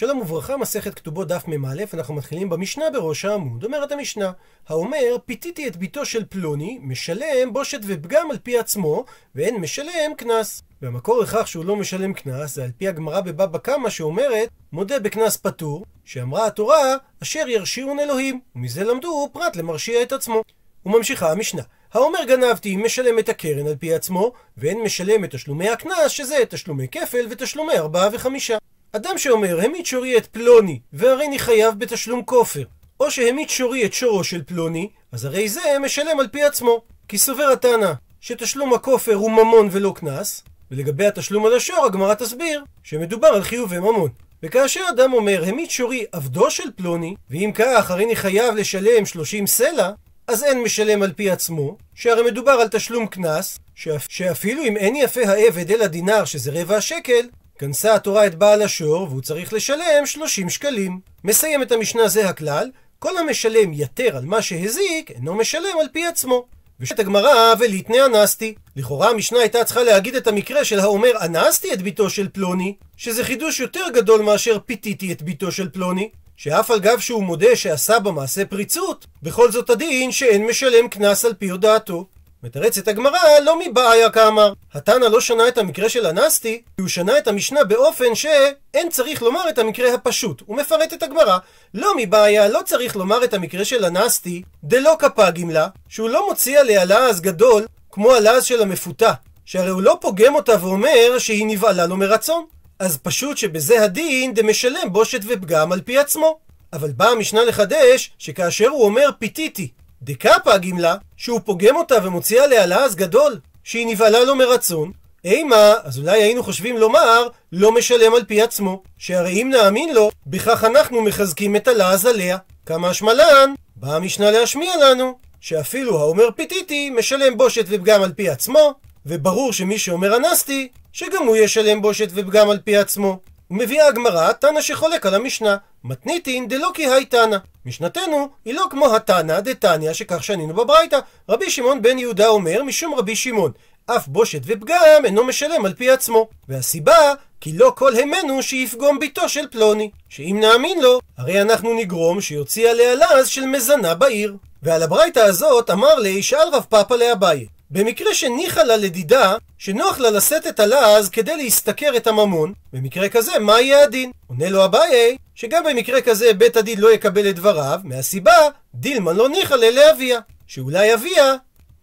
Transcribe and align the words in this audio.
שלום 0.00 0.20
וברכה, 0.20 0.56
מסכת 0.56 0.94
כתובות 0.94 1.28
דף 1.28 1.44
מ"א, 1.48 1.84
אנחנו 1.94 2.14
מתחילים 2.14 2.48
במשנה 2.48 2.84
בראש 2.92 3.24
העמוד. 3.24 3.64
אומרת 3.64 3.92
המשנה, 3.92 4.32
האומר, 4.68 5.16
פיתיתי 5.26 5.68
את 5.68 5.76
ביתו 5.76 6.06
של 6.06 6.24
פלוני, 6.24 6.78
משלם 6.82 7.52
בושת 7.52 7.80
ופגם 7.86 8.30
על 8.30 8.38
פי 8.38 8.58
עצמו, 8.58 9.04
ואין 9.34 9.56
משלם 9.56 10.14
קנס. 10.16 10.62
והמקור 10.82 11.20
לכך 11.20 11.48
שהוא 11.48 11.64
לא 11.64 11.76
משלם 11.76 12.12
קנס, 12.12 12.54
זה 12.54 12.64
על 12.64 12.70
פי 12.76 12.88
הגמרא 12.88 13.20
בבבא 13.20 13.58
קמא 13.58 13.90
שאומרת, 13.90 14.48
מודה 14.72 14.98
בקנס 14.98 15.36
פטור, 15.36 15.84
שאמרה 16.04 16.46
התורה, 16.46 16.96
אשר 17.22 17.48
ירשיעון 17.48 17.98
אלוהים, 18.00 18.40
ומזה 18.56 18.84
למדו 18.84 19.28
פרט 19.32 19.56
למרשיע 19.56 20.02
את 20.02 20.12
עצמו. 20.12 20.42
וממשיכה 20.86 21.32
המשנה. 21.32 21.62
האומר 21.92 22.24
גנבתי 22.24 22.76
משלם 22.76 23.18
את 23.18 23.28
הקרן 23.28 23.66
על 23.66 23.76
פי 23.76 23.94
עצמו, 23.94 24.32
ואין 24.56 24.80
משלם 24.80 25.24
את 25.24 25.30
תשלומי 25.30 25.68
הקנס, 25.68 26.10
שזה 26.10 26.36
תשלומי 26.48 26.88
כפל 26.88 27.26
ותשלומי 27.30 27.78
ארבעה 27.78 28.08
וחמישה. 28.12 28.56
אדם 28.92 29.18
שאומר, 29.18 29.60
המית 29.60 29.86
שורי 29.86 30.16
את 30.16 30.26
פלוני, 30.26 30.80
והריני 30.92 31.38
חייב 31.38 31.74
בתשלום 31.78 32.22
כופר, 32.24 32.62
או 33.00 33.10
שהמית 33.10 33.50
שורי 33.50 33.84
את 33.84 33.92
שורו 33.92 34.24
של 34.24 34.42
פלוני, 34.42 34.88
אז 35.12 35.24
הרי 35.24 35.48
זה 35.48 35.60
משלם 35.80 36.20
על 36.20 36.28
פי 36.28 36.42
עצמו. 36.42 36.82
כי 37.08 37.18
סובר 37.18 37.48
התנא 37.52 37.92
שתשלום 38.20 38.74
הכופר 38.74 39.14
הוא 39.14 39.30
ממון 39.30 39.68
ולא 39.70 39.92
קנס, 39.96 40.42
ולגבי 40.70 41.06
התשלום 41.06 41.46
על 41.46 41.56
השור 41.56 41.84
הגמרא 41.84 42.14
תסביר 42.14 42.64
שמדובר 42.82 43.28
על 43.28 43.42
חיובי 43.42 43.78
ממון. 43.78 44.10
וכאשר 44.42 44.80
אדם 44.88 45.12
אומר, 45.12 45.44
המית 45.46 45.70
שורי 45.70 46.04
עבדו 46.12 46.50
של 46.50 46.70
פלוני, 46.76 47.14
ואם 47.30 47.50
כך 47.54 47.90
הריני 47.90 48.16
חייב 48.16 48.54
לשלם 48.54 49.06
30 49.06 49.46
סלע, 49.46 49.90
אז 50.26 50.44
אין 50.44 50.62
משלם 50.62 51.02
על 51.02 51.12
פי 51.12 51.30
עצמו, 51.30 51.76
שהרי 51.94 52.22
מדובר 52.22 52.52
על 52.52 52.68
תשלום 52.68 53.06
קנס, 53.06 53.58
שאפ... 53.74 54.06
שאפילו 54.08 54.64
אם 54.64 54.76
אין 54.76 54.96
יפה 54.96 55.20
העבד 55.26 55.70
אלא 55.70 55.86
דינר 55.86 56.24
שזה 56.24 56.50
רבע 56.54 56.76
השקל, 56.76 57.26
כנסה 57.60 57.94
התורה 57.94 58.26
את 58.26 58.34
בעל 58.34 58.62
השור 58.62 59.02
והוא 59.02 59.20
צריך 59.20 59.52
לשלם 59.52 60.06
30 60.06 60.48
שקלים. 60.48 61.00
מסיים 61.24 61.62
את 61.62 61.72
המשנה 61.72 62.08
זה 62.08 62.28
הכלל, 62.28 62.70
כל 62.98 63.18
המשלם 63.18 63.72
יתר 63.72 64.16
על 64.16 64.24
מה 64.24 64.42
שהזיק, 64.42 65.10
אינו 65.10 65.34
משלם 65.34 65.78
על 65.80 65.86
פי 65.92 66.06
עצמו. 66.06 66.46
ושאת 66.80 66.98
הגמרא 66.98 67.54
וליתני 67.58 68.04
אנסתי. 68.04 68.54
לכאורה 68.76 69.10
המשנה 69.10 69.38
הייתה 69.38 69.64
צריכה 69.64 69.82
להגיד 69.82 70.14
את 70.14 70.26
המקרה 70.26 70.64
של 70.64 70.80
האומר 70.80 71.10
אנסתי 71.20 71.72
את 71.72 71.82
ביתו 71.82 72.10
של 72.10 72.28
פלוני, 72.28 72.74
שזה 72.96 73.24
חידוש 73.24 73.60
יותר 73.60 73.84
גדול 73.94 74.22
מאשר 74.22 74.58
פיתיתי 74.66 75.12
את 75.12 75.22
ביתו 75.22 75.52
של 75.52 75.68
פלוני, 75.68 76.10
שאף 76.36 76.70
על 76.70 76.80
גב 76.80 76.98
שהוא 76.98 77.24
מודה 77.24 77.56
שעשה 77.56 77.98
במעשה 77.98 78.44
פריצות, 78.44 79.06
בכל 79.22 79.52
זאת 79.52 79.70
הדין 79.70 80.12
שאין 80.12 80.46
משלם 80.46 80.88
קנס 80.88 81.24
על 81.24 81.34
פי 81.34 81.50
הודעתו. 81.50 82.06
מתרצת 82.42 82.88
הגמרא 82.88 83.18
לא 83.44 83.58
מבעיה 83.58 84.10
כאמר. 84.10 84.52
התנא 84.74 85.04
לא 85.04 85.20
שנה 85.20 85.48
את 85.48 85.58
המקרה 85.58 85.88
של 85.88 86.06
אנסתי, 86.06 86.62
כי 86.76 86.80
הוא 86.80 86.88
שנה 86.88 87.18
את 87.18 87.28
המשנה 87.28 87.64
באופן 87.64 88.14
שאין 88.14 88.90
צריך 88.90 89.22
לומר 89.22 89.48
את 89.48 89.58
המקרה 89.58 89.94
הפשוט. 89.94 90.42
הוא 90.46 90.56
מפרט 90.56 90.92
את 90.92 91.02
הגמרא. 91.02 91.38
לא 91.74 91.92
מבעיה, 91.96 92.48
לא 92.48 92.60
צריך 92.64 92.96
לומר 92.96 93.24
את 93.24 93.34
המקרה 93.34 93.64
של 93.64 93.84
אנסתי, 93.84 94.42
דלא 94.64 94.96
כפה 94.98 95.30
גמלה, 95.30 95.68
שהוא 95.88 96.08
לא 96.08 96.28
מוציא 96.28 96.60
עליה 96.60 96.84
לעז 96.84 97.20
גדול, 97.20 97.66
כמו 97.90 98.12
הלעז 98.12 98.44
של 98.44 98.62
המפותה, 98.62 99.12
שהרי 99.44 99.70
הוא 99.70 99.82
לא 99.82 99.98
פוגם 100.00 100.34
אותה 100.34 100.64
ואומר 100.64 101.18
שהיא 101.18 101.46
נבעלה 101.46 101.86
לו 101.86 101.96
מרצון. 101.96 102.44
אז 102.78 102.98
פשוט 102.98 103.36
שבזה 103.36 103.82
הדין 103.84 104.34
דמשלם 104.34 104.92
בושת 104.92 105.20
ופגם 105.28 105.72
על 105.72 105.80
פי 105.80 105.98
עצמו. 105.98 106.38
אבל 106.72 106.92
באה 106.92 107.10
המשנה 107.10 107.44
לחדש, 107.44 108.10
שכאשר 108.18 108.68
הוא 108.68 108.84
אומר 108.84 109.10
פיתיתי, 109.18 109.68
דקאפה 110.02 110.54
הגמלה, 110.54 110.96
שהוא 111.16 111.40
פוגם 111.44 111.76
אותה 111.76 111.94
ומוציא 112.02 112.42
עליה 112.42 112.66
לעז 112.66 112.94
גדול, 112.94 113.38
שהיא 113.64 113.86
נבהלה 113.86 114.24
לו 114.24 114.36
מרצון, 114.36 114.92
אימה, 115.24 115.74
אז 115.82 115.98
אולי 115.98 116.22
היינו 116.22 116.42
חושבים 116.42 116.76
לומר, 116.76 117.28
לא 117.52 117.72
משלם 117.72 118.14
על 118.14 118.24
פי 118.24 118.42
עצמו, 118.42 118.82
שהרי 118.98 119.42
אם 119.42 119.50
נאמין 119.50 119.94
לו, 119.94 120.10
בכך 120.26 120.64
אנחנו 120.64 121.02
מחזקים 121.02 121.56
את 121.56 121.68
הלעז 121.68 122.06
עליה. 122.06 122.38
כמה 122.66 122.88
השמלן, 122.88 123.54
באה 123.76 123.96
המשנה 123.96 124.30
להשמיע 124.30 124.72
לנו, 124.76 125.18
שאפילו 125.40 125.98
האומר 125.98 126.30
פיתיתי, 126.36 126.90
משלם 126.90 127.36
בושת 127.36 127.64
ופגם 127.68 128.02
על 128.02 128.12
פי 128.12 128.28
עצמו, 128.28 128.74
וברור 129.06 129.52
שמי 129.52 129.78
שאומר 129.78 130.16
אנסתי, 130.16 130.68
שגם 130.92 131.26
הוא 131.26 131.36
ישלם 131.36 131.82
בושת 131.82 132.08
ופגם 132.14 132.50
על 132.50 132.58
פי 132.58 132.76
עצמו. 132.76 133.20
ומביאה 133.50 133.88
הגמרא 133.88 134.32
תנא 134.32 134.60
שחולק 134.60 135.06
על 135.06 135.14
המשנה, 135.14 135.56
מתניתין 135.84 136.48
דלא 136.48 136.70
כי 136.74 136.86
היי 136.86 137.04
תנא. 137.04 137.36
משנתנו 137.66 138.28
היא 138.44 138.54
לא 138.54 138.66
כמו 138.70 138.96
התנא 138.96 139.40
דתניא 139.40 139.92
שכך 139.92 140.24
שנינו 140.24 140.54
בברייתא. 140.54 140.98
רבי 141.28 141.50
שמעון 141.50 141.82
בן 141.82 141.98
יהודה 141.98 142.28
אומר 142.28 142.62
משום 142.62 142.94
רבי 142.94 143.16
שמעון, 143.16 143.52
אף 143.86 144.08
בושת 144.08 144.40
ופגם 144.46 145.02
אינו 145.04 145.24
משלם 145.24 145.64
על 145.64 145.74
פי 145.74 145.90
עצמו. 145.90 146.28
והסיבה, 146.48 147.12
כי 147.40 147.52
לא 147.52 147.72
כל 147.76 147.96
המנו 147.96 148.42
שיפגום 148.42 148.98
ביתו 148.98 149.28
של 149.28 149.46
פלוני. 149.50 149.90
שאם 150.08 150.36
נאמין 150.40 150.80
לו, 150.80 151.00
הרי 151.18 151.42
אנחנו 151.42 151.74
נגרום 151.74 152.20
שיוציא 152.20 152.70
עליה 152.70 152.94
לעז 152.94 153.28
של 153.28 153.46
מזנה 153.46 153.94
בעיר. 153.94 154.36
ועל 154.62 154.82
הברייתא 154.82 155.20
הזאת 155.20 155.70
אמר 155.70 155.94
לי, 155.94 156.22
שאל 156.22 156.48
רב 156.52 156.64
פאפא 156.68 156.94
לאביי. 156.94 157.46
במקרה 157.70 158.14
שניחא 158.14 158.60
לה 158.60 158.76
לדידה, 158.76 159.36
שנוח 159.58 159.98
לה 159.98 160.10
לשאת 160.10 160.46
את 160.46 160.60
הלעז 160.60 161.08
כדי 161.08 161.36
להשתכר 161.36 161.96
את 161.96 162.06
הממון, 162.06 162.52
במקרה 162.72 163.08
כזה, 163.08 163.38
מה 163.38 163.60
יהיה 163.60 163.82
הדין? 163.82 164.10
עונה 164.26 164.50
לו 164.50 164.64
אביי, 164.64 165.16
שגם 165.34 165.64
במקרה 165.64 166.00
כזה 166.00 166.32
בית 166.32 166.56
הדין 166.56 166.80
לא 166.80 166.92
יקבל 166.92 167.30
את 167.30 167.36
דבריו, 167.36 167.80
מהסיבה, 167.84 168.32
דילמה 168.74 169.12
לא 169.12 169.28
ניחא 169.28 169.54
לה 169.54 169.70
לאביה, 169.70 170.20
שאולי 170.46 170.94
אביה 170.94 171.34